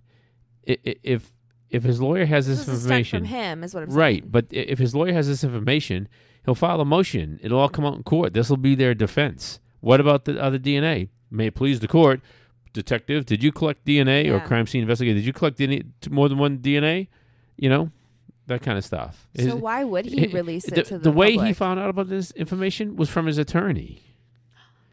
i- 0.68 0.78
i- 0.86 0.96
if 1.02 1.32
if 1.68 1.82
his 1.82 2.00
lawyer 2.00 2.24
has 2.26 2.46
this 2.46 2.58
this, 2.58 2.64
stunt 2.66 2.80
from 2.80 2.92
information, 2.92 3.24
him, 3.24 3.64
is 3.64 3.74
what 3.74 3.82
I'm 3.82 3.90
right? 3.90 4.20
saying. 4.22 4.30
But 4.30 4.46
if 4.50 4.78
his 4.78 4.94
lawyer 4.94 5.12
has 5.12 5.26
this 5.26 5.42
information, 5.44 6.08
he'll 6.44 6.54
file 6.54 6.80
a 6.80 6.84
motion. 6.84 7.38
It'll 7.42 7.58
all 7.58 7.68
come 7.68 7.84
out 7.84 7.96
in 7.96 8.02
court. 8.02 8.34
This 8.34 8.48
will 8.50 8.56
be 8.56 8.74
their 8.74 8.94
defense. 8.94 9.60
What 9.80 10.00
about 10.00 10.24
the 10.24 10.40
other 10.42 10.58
DNA? 10.58 11.08
May 11.30 11.46
it 11.46 11.54
please 11.54 11.80
the 11.80 11.88
court, 11.88 12.20
detective, 12.72 13.26
did 13.26 13.42
you 13.42 13.52
collect 13.52 13.84
DNA 13.84 14.30
or 14.30 14.40
crime 14.40 14.66
scene 14.66 14.82
investigator? 14.82 15.16
Did 15.16 15.24
you 15.26 15.32
collect 15.32 15.58
DNA, 15.58 15.84
t- 16.00 16.10
more 16.10 16.28
than 16.28 16.38
one 16.38 16.58
DNA? 16.58 17.08
You 17.56 17.68
know, 17.68 17.90
that 18.46 18.62
kind 18.62 18.76
of 18.78 18.84
stuff. 18.84 19.26
So 19.36 19.44
His- 19.44 19.54
why 19.54 19.84
would 19.84 20.06
he 20.06 20.26
release 20.28 20.66
it 20.66 20.74
the, 20.74 20.82
to 20.84 20.98
the, 20.98 21.04
the 21.04 21.12
way 21.12 21.36
he 21.36 21.52
found 21.52 21.80
out 21.80 21.88
about 21.90 22.08
this 22.08 22.30
information 22.32 22.96
was 22.96 23.08
from 23.08 23.26
his 23.26 23.38
attorney. 23.38 24.02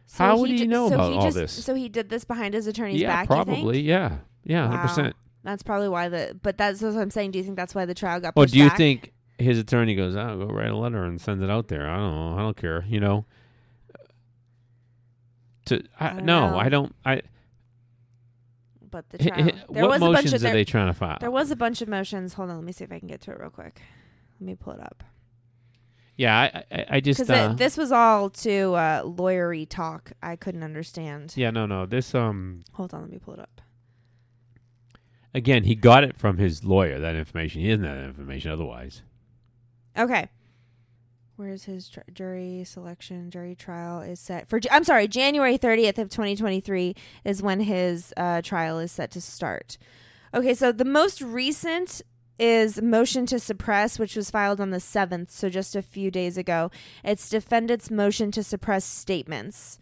So 0.06 0.24
How 0.24 0.38
would 0.38 0.50
he 0.50 0.58
ju- 0.58 0.66
know 0.66 0.88
so 0.88 0.94
about 0.94 1.10
he 1.12 1.16
all 1.18 1.22
just, 1.24 1.36
this? 1.36 1.64
So 1.64 1.74
he 1.74 1.88
did 1.88 2.08
this 2.08 2.24
behind 2.24 2.54
his 2.54 2.66
attorney's 2.66 3.00
yeah, 3.00 3.08
back. 3.08 3.26
probably. 3.28 3.80
Yeah, 3.80 4.18
yeah, 4.44 4.62
hundred 4.62 4.76
Wow. 4.76 4.82
percent. 4.82 5.16
That's 5.44 5.62
probably 5.62 5.88
why 5.88 6.08
the. 6.08 6.36
But 6.42 6.58
that's 6.58 6.82
what 6.82 6.96
I'm 6.96 7.10
saying. 7.10 7.30
Do 7.30 7.38
you 7.38 7.44
think 7.44 7.56
that's 7.56 7.74
why 7.74 7.84
the 7.86 7.94
trial 7.94 8.18
got 8.20 8.32
Or 8.36 8.46
do 8.46 8.58
you 8.58 8.68
back? 8.68 8.76
think 8.76 9.12
his 9.40 9.58
attorney 9.58 9.94
goes, 9.94 10.16
"I'll 10.16 10.38
go 10.38 10.46
write 10.46 10.70
a 10.70 10.76
letter 10.76 11.04
and 11.04 11.20
send 11.20 11.42
it 11.42 11.50
out 11.50 11.68
there"? 11.68 11.88
I 11.88 11.96
don't 11.96 12.14
know. 12.14 12.38
I 12.38 12.40
don't 12.42 12.56
care. 12.56 12.84
You 12.88 13.00
know. 13.00 13.24
To 15.66 15.82
I, 15.98 16.08
I 16.08 16.20
no, 16.20 16.50
know. 16.50 16.58
I 16.58 16.68
don't. 16.68 16.94
I 17.04 17.22
But 18.90 19.10
the 19.10 19.18
trial. 19.18 19.44
there 19.70 19.84
what 19.86 19.90
was 19.90 19.96
a 19.96 20.00
bunch 20.00 20.14
motions 20.14 20.32
of 20.32 20.40
are 20.40 20.42
there, 20.42 20.52
they 20.52 20.64
trying 20.64 20.88
to 20.88 20.94
file? 20.94 21.18
there 21.20 21.30
was 21.30 21.50
a 21.50 21.56
bunch 21.56 21.82
of 21.82 21.88
motions. 21.88 22.34
Hold 22.34 22.50
on, 22.50 22.56
let 22.56 22.64
me 22.64 22.72
see 22.72 22.84
if 22.84 22.92
I 22.92 22.98
can 22.98 23.08
get 23.08 23.20
to 23.22 23.32
it 23.32 23.38
real 23.40 23.50
quick. 23.50 23.80
Let 24.40 24.46
me 24.46 24.54
pull 24.54 24.74
it 24.74 24.80
up 24.80 25.04
yeah, 26.20 26.38
I 26.38 26.64
I, 26.70 26.86
I 26.90 27.00
just 27.00 27.18
because 27.18 27.30
uh, 27.30 27.54
this 27.54 27.78
was 27.78 27.90
all 27.90 28.28
to 28.28 28.74
uh, 28.74 29.02
lawyery 29.04 29.66
talk. 29.66 30.12
I 30.22 30.36
couldn't 30.36 30.62
understand. 30.62 31.32
yeah 31.34 31.50
no 31.50 31.64
no 31.64 31.86
this 31.86 32.14
um 32.14 32.60
Hold 32.74 32.92
on, 32.92 33.00
let 33.00 33.10
me 33.10 33.18
pull 33.18 33.32
it 33.34 33.40
up. 33.40 33.62
again 35.32 35.64
he 35.64 35.74
got 35.74 36.04
it 36.04 36.18
from 36.18 36.36
his 36.36 36.62
lawyer 36.62 36.98
that 37.00 37.16
information. 37.16 37.62
He 37.62 37.68
doesn't 37.70 37.84
have 37.86 37.96
that 37.96 38.04
information 38.04 38.50
otherwise. 38.50 39.00
Okay. 39.96 40.28
Where's 41.36 41.64
his 41.64 41.88
tr- 41.88 42.00
jury 42.12 42.64
selection? 42.66 43.30
Jury 43.30 43.54
trial 43.54 44.02
is 44.02 44.20
set 44.20 44.46
for. 44.46 44.60
I'm 44.70 44.84
sorry, 44.84 45.08
January 45.08 45.56
30th 45.56 45.96
of 45.98 46.10
2023 46.10 46.94
is 47.24 47.42
when 47.42 47.60
his 47.60 48.12
uh, 48.16 48.42
trial 48.42 48.78
is 48.78 48.92
set 48.92 49.10
to 49.12 49.20
start. 49.20 49.78
Okay, 50.34 50.52
so 50.54 50.70
the 50.70 50.84
most 50.84 51.22
recent 51.22 52.02
is 52.38 52.80
motion 52.80 53.26
to 53.26 53.38
suppress, 53.38 53.98
which 53.98 54.16
was 54.16 54.30
filed 54.30 54.60
on 54.60 54.70
the 54.70 54.78
7th, 54.78 55.30
so 55.30 55.48
just 55.48 55.74
a 55.74 55.82
few 55.82 56.10
days 56.10 56.38
ago. 56.38 56.70
It's 57.04 57.28
defendant's 57.28 57.90
motion 57.90 58.30
to 58.32 58.42
suppress 58.42 58.84
statements. 58.84 59.78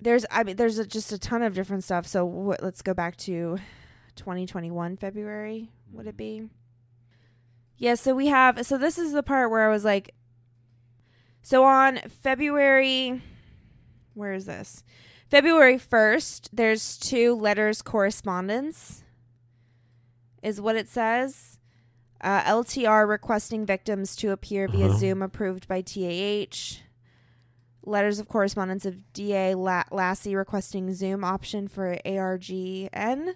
There's, 0.00 0.24
I 0.30 0.44
mean, 0.44 0.56
there's 0.56 0.78
a, 0.78 0.86
just 0.86 1.12
a 1.12 1.18
ton 1.18 1.42
of 1.42 1.54
different 1.54 1.84
stuff. 1.84 2.06
So 2.06 2.24
what, 2.24 2.62
let's 2.62 2.82
go 2.82 2.94
back 2.94 3.16
to 3.18 3.58
2021 4.16 4.96
February. 4.96 5.70
Would 5.92 6.06
it 6.06 6.16
be? 6.16 6.48
Yeah, 7.76 7.94
so 7.94 8.14
we 8.14 8.28
have 8.28 8.64
so 8.66 8.78
this 8.78 8.98
is 8.98 9.12
the 9.12 9.22
part 9.22 9.50
where 9.50 9.68
I 9.68 9.72
was 9.72 9.84
like 9.84 10.14
so 11.42 11.64
on 11.64 11.98
February 12.08 13.20
where 14.14 14.32
is 14.32 14.44
this? 14.46 14.84
February 15.30 15.78
1st, 15.78 16.50
there's 16.52 16.98
two 16.98 17.34
letters 17.34 17.80
correspondence 17.80 19.02
is 20.42 20.60
what 20.60 20.76
it 20.76 20.88
says. 20.88 21.58
Uh, 22.20 22.42
LTR 22.42 23.08
requesting 23.08 23.64
victims 23.64 24.14
to 24.16 24.30
appear 24.30 24.68
via 24.68 24.86
Uh-huh. 24.88 24.98
Zoom 24.98 25.22
approved 25.22 25.66
by 25.66 25.80
TAH. 25.80 26.80
Letters 27.84 28.18
of 28.20 28.28
correspondence 28.28 28.84
of 28.84 29.12
DA 29.12 29.54
La- 29.54 29.84
Lassie 29.90 30.36
requesting 30.36 30.92
Zoom 30.92 31.24
option 31.24 31.66
for 31.66 31.96
ARGN. 32.04 33.34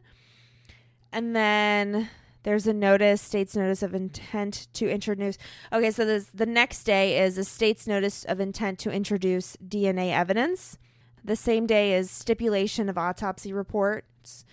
And 1.13 1.35
then 1.35 2.11
there's 2.47 2.69
a 2.69 2.73
notice, 2.73 3.21
state's 3.21 3.57
notice 3.57 3.83
of 3.83 3.93
intent 3.93 4.69
to 4.75 4.89
introduce. 4.89 5.37
Okay, 5.73 5.91
so 5.91 6.05
this, 6.05 6.27
the 6.33 6.47
next 6.47 6.85
day 6.85 7.19
is 7.19 7.37
a 7.39 7.45
state's 7.45 7.89
notice 7.89 8.23
of 8.23 8.39
intent 8.39 8.79
to 8.79 8.91
introduce 8.93 9.57
DNA 9.57 10.13
evidence. 10.13 10.79
The 11.25 11.35
same 11.35 11.67
day 11.67 11.95
is 11.95 12.09
stipulation 12.09 12.89
of 12.89 12.97
autopsy 12.97 13.53
reports, 13.53 14.45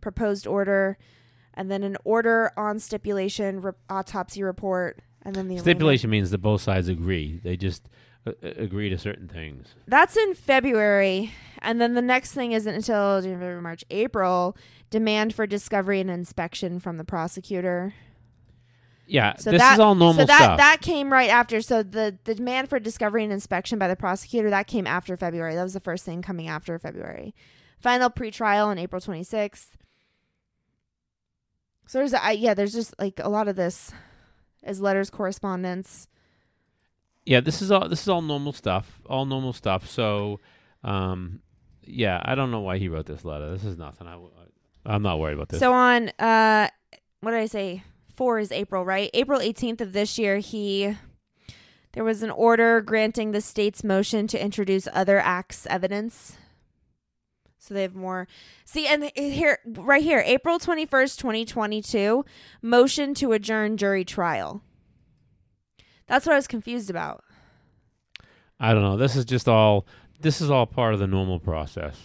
proposed 0.00 0.46
order, 0.46 0.96
and 1.52 1.70
then 1.70 1.82
an 1.82 1.98
order 2.04 2.52
on 2.56 2.78
stipulation, 2.78 3.60
re- 3.60 3.72
autopsy 3.90 4.42
report, 4.42 5.02
and 5.20 5.36
then 5.36 5.48
the. 5.48 5.58
Stipulation 5.58 6.08
means 6.08 6.30
that 6.30 6.38
both 6.38 6.62
sides 6.62 6.88
agree. 6.88 7.38
They 7.44 7.58
just 7.58 7.86
agree 8.42 8.88
to 8.88 8.98
certain 8.98 9.28
things. 9.28 9.68
That's 9.86 10.16
in 10.16 10.34
February. 10.34 11.32
And 11.60 11.80
then 11.80 11.94
the 11.94 12.02
next 12.02 12.32
thing 12.32 12.52
isn't 12.52 12.74
until 12.74 13.20
January, 13.22 13.60
March, 13.60 13.84
April. 13.90 14.56
Demand 14.90 15.34
for 15.34 15.46
discovery 15.46 16.00
and 16.00 16.10
inspection 16.10 16.78
from 16.80 16.98
the 16.98 17.04
prosecutor. 17.04 17.94
Yeah, 19.06 19.34
So 19.36 19.50
this 19.50 19.60
that- 19.60 19.74
is 19.74 19.80
all 19.80 19.94
normal 19.94 20.22
so 20.22 20.26
that 20.26 20.38
stuff. 20.38 20.58
that 20.58 20.80
came 20.80 21.12
right 21.12 21.30
after. 21.30 21.60
So 21.60 21.82
the, 21.82 22.18
the 22.24 22.34
demand 22.34 22.68
for 22.68 22.78
discovery 22.78 23.24
and 23.24 23.32
inspection 23.32 23.78
by 23.78 23.88
the 23.88 23.96
prosecutor 23.96 24.50
that 24.50 24.66
came 24.66 24.86
after 24.86 25.16
February. 25.16 25.54
That 25.54 25.62
was 25.64 25.74
the 25.74 25.80
first 25.80 26.04
thing 26.04 26.22
coming 26.22 26.48
after 26.48 26.78
February. 26.78 27.34
Final 27.80 28.10
pretrial 28.10 28.66
on 28.66 28.78
April 28.78 29.00
26th. 29.00 29.68
So 31.86 31.98
there's 31.98 32.12
a, 32.12 32.24
I, 32.24 32.30
yeah, 32.32 32.54
there's 32.54 32.72
just 32.72 32.94
like 32.98 33.20
a 33.22 33.28
lot 33.28 33.48
of 33.48 33.56
this 33.56 33.92
is 34.62 34.80
letters, 34.80 35.10
correspondence. 35.10 36.06
Yeah, 37.24 37.40
this 37.40 37.62
is 37.62 37.70
all 37.70 37.88
this 37.88 38.02
is 38.02 38.08
all 38.08 38.22
normal 38.22 38.52
stuff. 38.52 39.00
All 39.06 39.24
normal 39.24 39.52
stuff. 39.52 39.88
So, 39.88 40.40
um, 40.82 41.40
yeah, 41.82 42.20
I 42.24 42.34
don't 42.34 42.50
know 42.50 42.60
why 42.60 42.78
he 42.78 42.88
wrote 42.88 43.06
this 43.06 43.24
letter. 43.24 43.50
This 43.50 43.64
is 43.64 43.76
nothing. 43.76 44.06
I, 44.06 44.18
I'm 44.84 45.02
not 45.02 45.18
worried 45.18 45.34
about 45.34 45.48
this. 45.48 45.60
So 45.60 45.72
on 45.72 46.08
uh 46.18 46.68
what 47.20 47.30
did 47.32 47.40
I 47.40 47.46
say? 47.46 47.84
4 48.14 48.40
is 48.40 48.52
April, 48.52 48.84
right? 48.84 49.10
April 49.14 49.40
18th 49.40 49.80
of 49.80 49.92
this 49.92 50.18
year, 50.18 50.38
he 50.38 50.96
there 51.92 52.04
was 52.04 52.22
an 52.22 52.30
order 52.30 52.80
granting 52.80 53.32
the 53.32 53.40
state's 53.40 53.84
motion 53.84 54.26
to 54.28 54.42
introduce 54.42 54.88
other 54.92 55.18
acts 55.18 55.66
evidence. 55.66 56.36
So 57.58 57.74
they 57.74 57.82
have 57.82 57.94
more. 57.94 58.26
See, 58.64 58.86
and 58.86 59.12
here, 59.14 59.58
right 59.64 60.02
here, 60.02 60.22
April 60.26 60.58
21st, 60.58 61.18
2022, 61.18 62.24
motion 62.60 63.14
to 63.14 63.32
adjourn 63.32 63.76
jury 63.76 64.04
trial. 64.04 64.62
That's 66.06 66.26
what 66.26 66.32
I 66.32 66.36
was 66.36 66.46
confused 66.46 66.90
about. 66.90 67.24
I 68.60 68.72
don't 68.72 68.82
know. 68.82 68.96
This 68.96 69.16
is 69.16 69.24
just 69.24 69.48
all. 69.48 69.86
This 70.20 70.40
is 70.40 70.50
all 70.50 70.66
part 70.66 70.94
of 70.94 71.00
the 71.00 71.06
normal 71.06 71.40
process. 71.40 71.96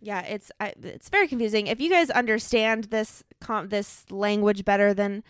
Yeah, 0.00 0.22
it's 0.22 0.50
I, 0.58 0.74
it's 0.82 1.08
very 1.08 1.28
confusing. 1.28 1.66
If 1.66 1.80
you 1.80 1.90
guys 1.90 2.10
understand 2.10 2.84
this 2.84 3.22
com- 3.40 3.68
this 3.68 4.04
language 4.10 4.64
better 4.64 4.94
than 4.94 5.22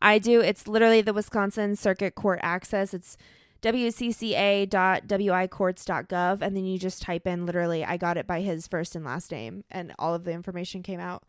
I 0.00 0.18
do, 0.18 0.40
it's 0.40 0.68
literally 0.68 1.02
the 1.02 1.12
Wisconsin 1.12 1.76
Circuit 1.76 2.14
Court 2.14 2.38
access. 2.42 2.94
It's 2.94 3.16
wcca.wicourts.gov 3.62 6.42
and 6.42 6.56
then 6.56 6.64
you 6.64 6.78
just 6.78 7.02
type 7.02 7.26
in 7.26 7.46
literally 7.46 7.84
I 7.84 7.96
got 7.96 8.18
it 8.18 8.26
by 8.26 8.42
his 8.42 8.68
first 8.68 8.94
and 8.94 9.04
last 9.04 9.32
name 9.32 9.64
and 9.70 9.94
all 9.98 10.14
of 10.14 10.24
the 10.24 10.32
information 10.32 10.82
came 10.82 11.00
out. 11.00 11.22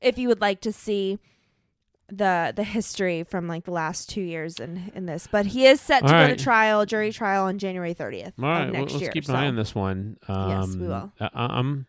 If 0.00 0.18
you 0.18 0.28
would 0.28 0.40
like 0.40 0.60
to 0.62 0.72
see 0.72 1.18
the 2.08 2.52
the 2.54 2.64
history 2.64 3.24
from 3.24 3.48
like 3.48 3.64
the 3.64 3.70
last 3.70 4.08
2 4.10 4.20
years 4.20 4.60
in 4.60 4.92
in 4.94 5.06
this, 5.06 5.26
but 5.30 5.46
he 5.46 5.66
is 5.66 5.80
set 5.80 6.06
to 6.06 6.14
All 6.14 6.26
go 6.28 6.34
to 6.34 6.36
trial, 6.42 6.84
jury 6.86 7.10
trial 7.12 7.44
on 7.46 7.58
January 7.58 7.94
30th 7.94 8.32
All 8.38 8.44
right, 8.48 8.66
of 8.66 8.72
well, 8.72 8.80
next 8.82 8.92
let's 8.92 9.02
year. 9.02 9.10
keep 9.12 9.24
an 9.24 9.28
so- 9.28 9.34
eye 9.34 9.46
on 9.46 9.56
this 9.56 9.74
one. 9.74 10.16
Um, 10.28 10.50
Yes, 10.50 10.76
we 10.76 10.86
will. 10.86 11.12
I, 11.20 11.28
I'm. 11.34 11.86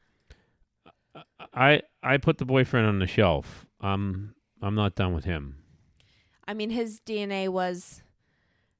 I 1.53 1.81
I 2.03 2.17
put 2.17 2.37
the 2.37 2.45
boyfriend 2.45 2.87
on 2.87 2.99
the 2.99 3.07
shelf. 3.07 3.65
I'm 3.81 4.35
I'm 4.61 4.75
not 4.75 4.95
done 4.95 5.13
with 5.13 5.25
him. 5.25 5.57
I 6.47 6.53
mean 6.53 6.69
his 6.69 6.99
DNA 7.05 7.49
was 7.49 8.01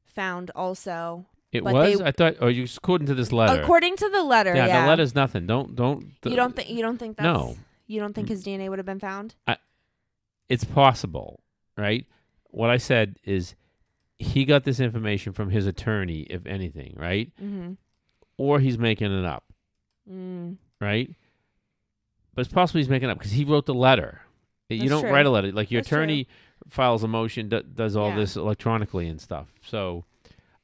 found 0.06 0.52
also 0.56 1.26
It 1.52 1.64
was. 1.64 1.98
they- 2.00 2.04
I 2.06 2.12
thought. 2.12 2.36
Oh, 2.40 2.48
you 2.48 2.66
according 2.78 3.08
to 3.08 3.16
this 3.16 3.32
letter. 3.32 3.62
according 3.62 3.96
to 3.98 4.10
the 4.10 4.24
letter. 4.24 4.54
yeah, 4.56 4.68
Yeah, 4.68 4.82
the 4.84 4.88
letter's 4.88 5.16
nothing. 5.16 5.48
Don't 5.48 5.76
don't. 5.76 6.12
you 6.26 6.36
don't 6.36 6.56
think 6.56 6.70
you 6.70 6.82
don't 6.82 6.98
think 6.98 7.18
that's 7.18 7.26
No. 7.26 7.56
you 7.88 8.00
don't 8.00 8.14
think 8.14 8.30
his 8.30 8.44
DNA 8.44 8.70
would 8.70 8.80
have 8.80 8.86
been 8.86 9.00
found? 9.00 9.36
It's 10.50 10.64
possible, 10.64 11.42
right? 11.78 12.06
What 12.52 12.70
I 12.70 12.78
said 12.78 13.18
is, 13.24 13.56
he 14.20 14.46
got 14.46 14.64
this 14.64 14.80
information 14.80 15.34
from 15.34 15.50
his 15.50 15.66
attorney, 15.68 16.22
if 16.30 16.46
anything, 16.46 16.94
right? 16.98 17.32
Mm-hmm. 17.42 17.74
Or 18.38 18.60
he's 18.60 18.78
making 18.78 19.12
it 19.18 19.26
up, 19.26 19.44
Mm. 20.10 20.58
right? 20.80 21.10
But 22.34 22.46
it's 22.46 22.54
possible 22.54 22.80
he's 22.80 22.90
making 22.90 23.10
it 23.10 23.12
up 23.12 23.18
because 23.18 23.32
he 23.32 23.44
wrote 23.46 23.66
the 23.66 23.74
letter. 23.74 24.22
you 24.70 24.90
don't 24.90 25.02
true. 25.02 25.12
write 25.12 25.26
a 25.26 25.30
letter 25.30 25.52
like 25.52 25.70
your 25.72 25.80
That's 25.82 25.90
true. 25.90 26.00
attorney 26.00 26.28
files 26.70 27.04
a 27.04 27.08
motion, 27.08 27.50
d- 27.50 27.62
does 27.76 27.96
all 27.96 28.10
Yeah. 28.10 28.16
this 28.18 28.36
electronically 28.36 29.08
and 29.08 29.20
stuff. 29.22 29.48
So, 29.62 30.06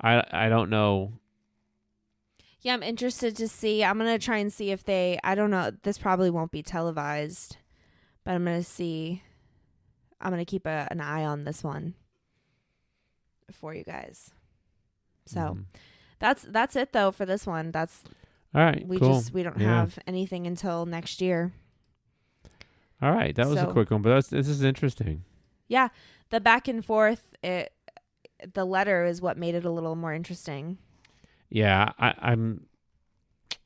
I 0.01 0.23
I 0.31 0.49
don't 0.49 0.69
know. 0.69 1.13
Yeah, 2.61 2.73
I'm 2.73 2.83
interested 2.83 3.35
to 3.37 3.47
see. 3.47 3.83
I'm 3.83 3.97
gonna 3.97 4.17
try 4.19 4.37
and 4.37 4.51
see 4.51 4.71
if 4.71 4.83
they. 4.83 5.19
I 5.23 5.35
don't 5.35 5.49
know. 5.51 5.71
This 5.83 5.97
probably 5.97 6.29
won't 6.29 6.51
be 6.51 6.61
televised, 6.63 7.57
but 8.23 8.31
I'm 8.35 8.43
gonna 8.45 8.63
see. 8.63 9.21
I'm 10.21 10.29
gonna 10.31 10.45
keep 10.45 10.65
a, 10.65 10.87
an 10.91 11.01
eye 11.01 11.25
on 11.25 11.43
this 11.43 11.63
one 11.63 11.95
for 13.51 13.73
you 13.73 13.83
guys. 13.83 14.31
So 15.25 15.39
Mhm. 15.39 15.65
that's 16.19 16.43
that's 16.43 16.75
it 16.75 16.93
though 16.93 17.11
for 17.11 17.25
this 17.25 17.45
one. 17.45 17.71
That's 17.71 18.03
all 18.55 18.63
right, 18.63 18.85
we 18.87 18.97
cool. 18.99 19.13
just 19.13 19.33
we 19.33 19.43
don't 19.43 19.59
Yeah. 19.59 19.79
have 19.79 19.99
anything 20.07 20.45
until 20.47 20.85
next 20.85 21.21
year. 21.21 21.51
all 23.01 23.11
right, 23.11 23.35
that 23.35 23.47
was 23.47 23.57
a 23.59 23.65
quick 23.67 23.89
one, 23.89 24.01
but 24.03 24.09
that's, 24.11 24.27
this 24.27 24.47
is 24.47 24.61
interesting. 24.63 25.23
Yeah, 25.67 25.87
the 26.29 26.39
back 26.39 26.67
and 26.67 26.83
forth. 26.85 27.35
It 27.43 27.73
the 28.53 28.65
letter 28.65 29.05
is 29.05 29.21
what 29.21 29.37
made 29.37 29.55
it 29.55 29.65
a 29.65 29.69
little 29.71 29.95
more 29.95 30.13
interesting. 30.13 30.77
Yeah, 31.49 31.91
I, 31.99 32.13
I'm 32.19 32.67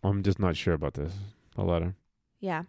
I'm 0.03 0.23
just 0.23 0.39
not 0.39 0.55
sure 0.55 0.73
about 0.73 0.93
this. 0.93 1.13
The 1.55 1.63
letter. 1.63 1.95
Yeah. 2.39 2.63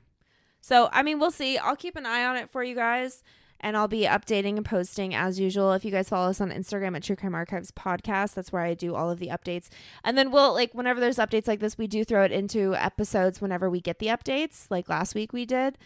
So, 0.60 0.88
I 0.92 1.02
mean, 1.02 1.18
we'll 1.20 1.30
see. 1.30 1.58
I'll 1.58 1.76
keep 1.76 1.94
an 1.96 2.06
eye 2.06 2.24
on 2.24 2.36
it 2.36 2.50
for 2.50 2.62
you 2.64 2.74
guys 2.74 3.22
and 3.60 3.76
I'll 3.76 3.88
be 3.88 4.02
updating 4.02 4.56
and 4.56 4.64
posting 4.64 5.14
as 5.14 5.40
usual. 5.40 5.72
If 5.72 5.84
you 5.84 5.90
guys 5.90 6.08
follow 6.08 6.28
us 6.30 6.40
on 6.40 6.50
Instagram 6.50 6.94
at 6.96 7.02
True 7.02 7.16
Crime 7.16 7.34
Archives 7.34 7.70
Podcast, 7.70 8.34
that's 8.34 8.52
where 8.52 8.62
I 8.62 8.74
do 8.74 8.94
all 8.94 9.10
of 9.10 9.18
the 9.18 9.28
updates. 9.28 9.68
And 10.04 10.16
then 10.16 10.30
we'll, 10.30 10.52
like, 10.52 10.74
whenever 10.74 11.00
there's 11.00 11.16
updates 11.16 11.48
like 11.48 11.60
this, 11.60 11.78
we 11.78 11.86
do 11.86 12.04
throw 12.04 12.22
it 12.24 12.32
into 12.32 12.74
episodes 12.74 13.40
whenever 13.40 13.68
we 13.70 13.80
get 13.80 13.98
the 13.98 14.06
updates, 14.08 14.66
like 14.70 14.88
last 14.88 15.14
week 15.14 15.32
we 15.32 15.44
did. 15.46 15.78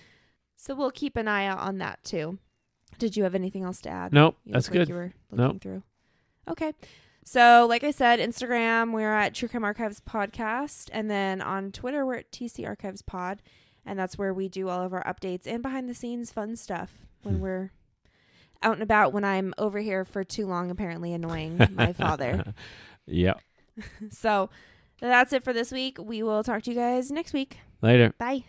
So 0.56 0.74
we'll 0.74 0.90
keep 0.90 1.16
an 1.16 1.28
eye 1.28 1.46
out 1.46 1.58
on 1.60 1.78
that 1.78 2.02
too. 2.04 2.38
Did 2.98 3.16
you 3.16 3.22
have 3.22 3.34
anything 3.34 3.62
else 3.62 3.80
to 3.82 3.88
add? 3.90 4.12
Nope, 4.12 4.36
You 4.44 4.52
that's 4.52 4.66
look 4.68 4.74
like 4.74 4.80
good. 4.80 4.88
You 4.88 4.94
were 4.94 5.12
looking 5.30 5.44
Nope. 5.46 5.60
through. 5.62 5.82
Okay. 6.48 6.72
So, 7.24 7.66
like 7.68 7.84
I 7.84 7.90
said, 7.92 8.18
Instagram, 8.18 8.92
we're 8.92 9.12
at 9.14 9.34
True 9.34 9.46
Crime 9.48 9.62
Archives 9.64 10.00
Podcast. 10.00 10.88
And 10.92 11.10
then 11.10 11.40
on 11.40 11.70
Twitter, 11.70 12.04
we're 12.04 12.16
at 12.16 12.32
TC 12.32 12.66
Archives 12.66 13.02
Pod. 13.02 13.42
And 13.86 13.98
that's 13.98 14.18
where 14.18 14.34
we 14.34 14.48
do 14.48 14.68
all 14.68 14.82
of 14.82 14.92
our 14.92 15.04
updates 15.04 15.46
and 15.46 15.62
behind 15.62 15.88
the 15.88 15.94
scenes 15.94 16.30
fun 16.30 16.56
stuff 16.56 17.06
when 17.22 17.36
Hmm. 17.36 17.40
we're 17.40 17.70
out 18.62 18.74
and 18.74 18.82
about 18.82 19.12
when 19.12 19.24
I'm 19.24 19.54
over 19.58 19.78
here 19.78 20.04
for 20.04 20.22
too 20.24 20.46
long, 20.46 20.70
apparently 20.70 21.12
annoying 21.14 21.58
my 21.72 21.92
father. 21.94 22.54
Yep. 23.06 23.40
So, 24.10 24.50
that's 25.00 25.32
it 25.32 25.42
for 25.42 25.54
this 25.54 25.72
week. 25.72 25.96
We 25.98 26.22
will 26.22 26.44
talk 26.44 26.62
to 26.64 26.70
you 26.70 26.76
guys 26.76 27.10
next 27.10 27.32
week. 27.32 27.58
Later. 27.80 28.12
Bye. 28.18 28.44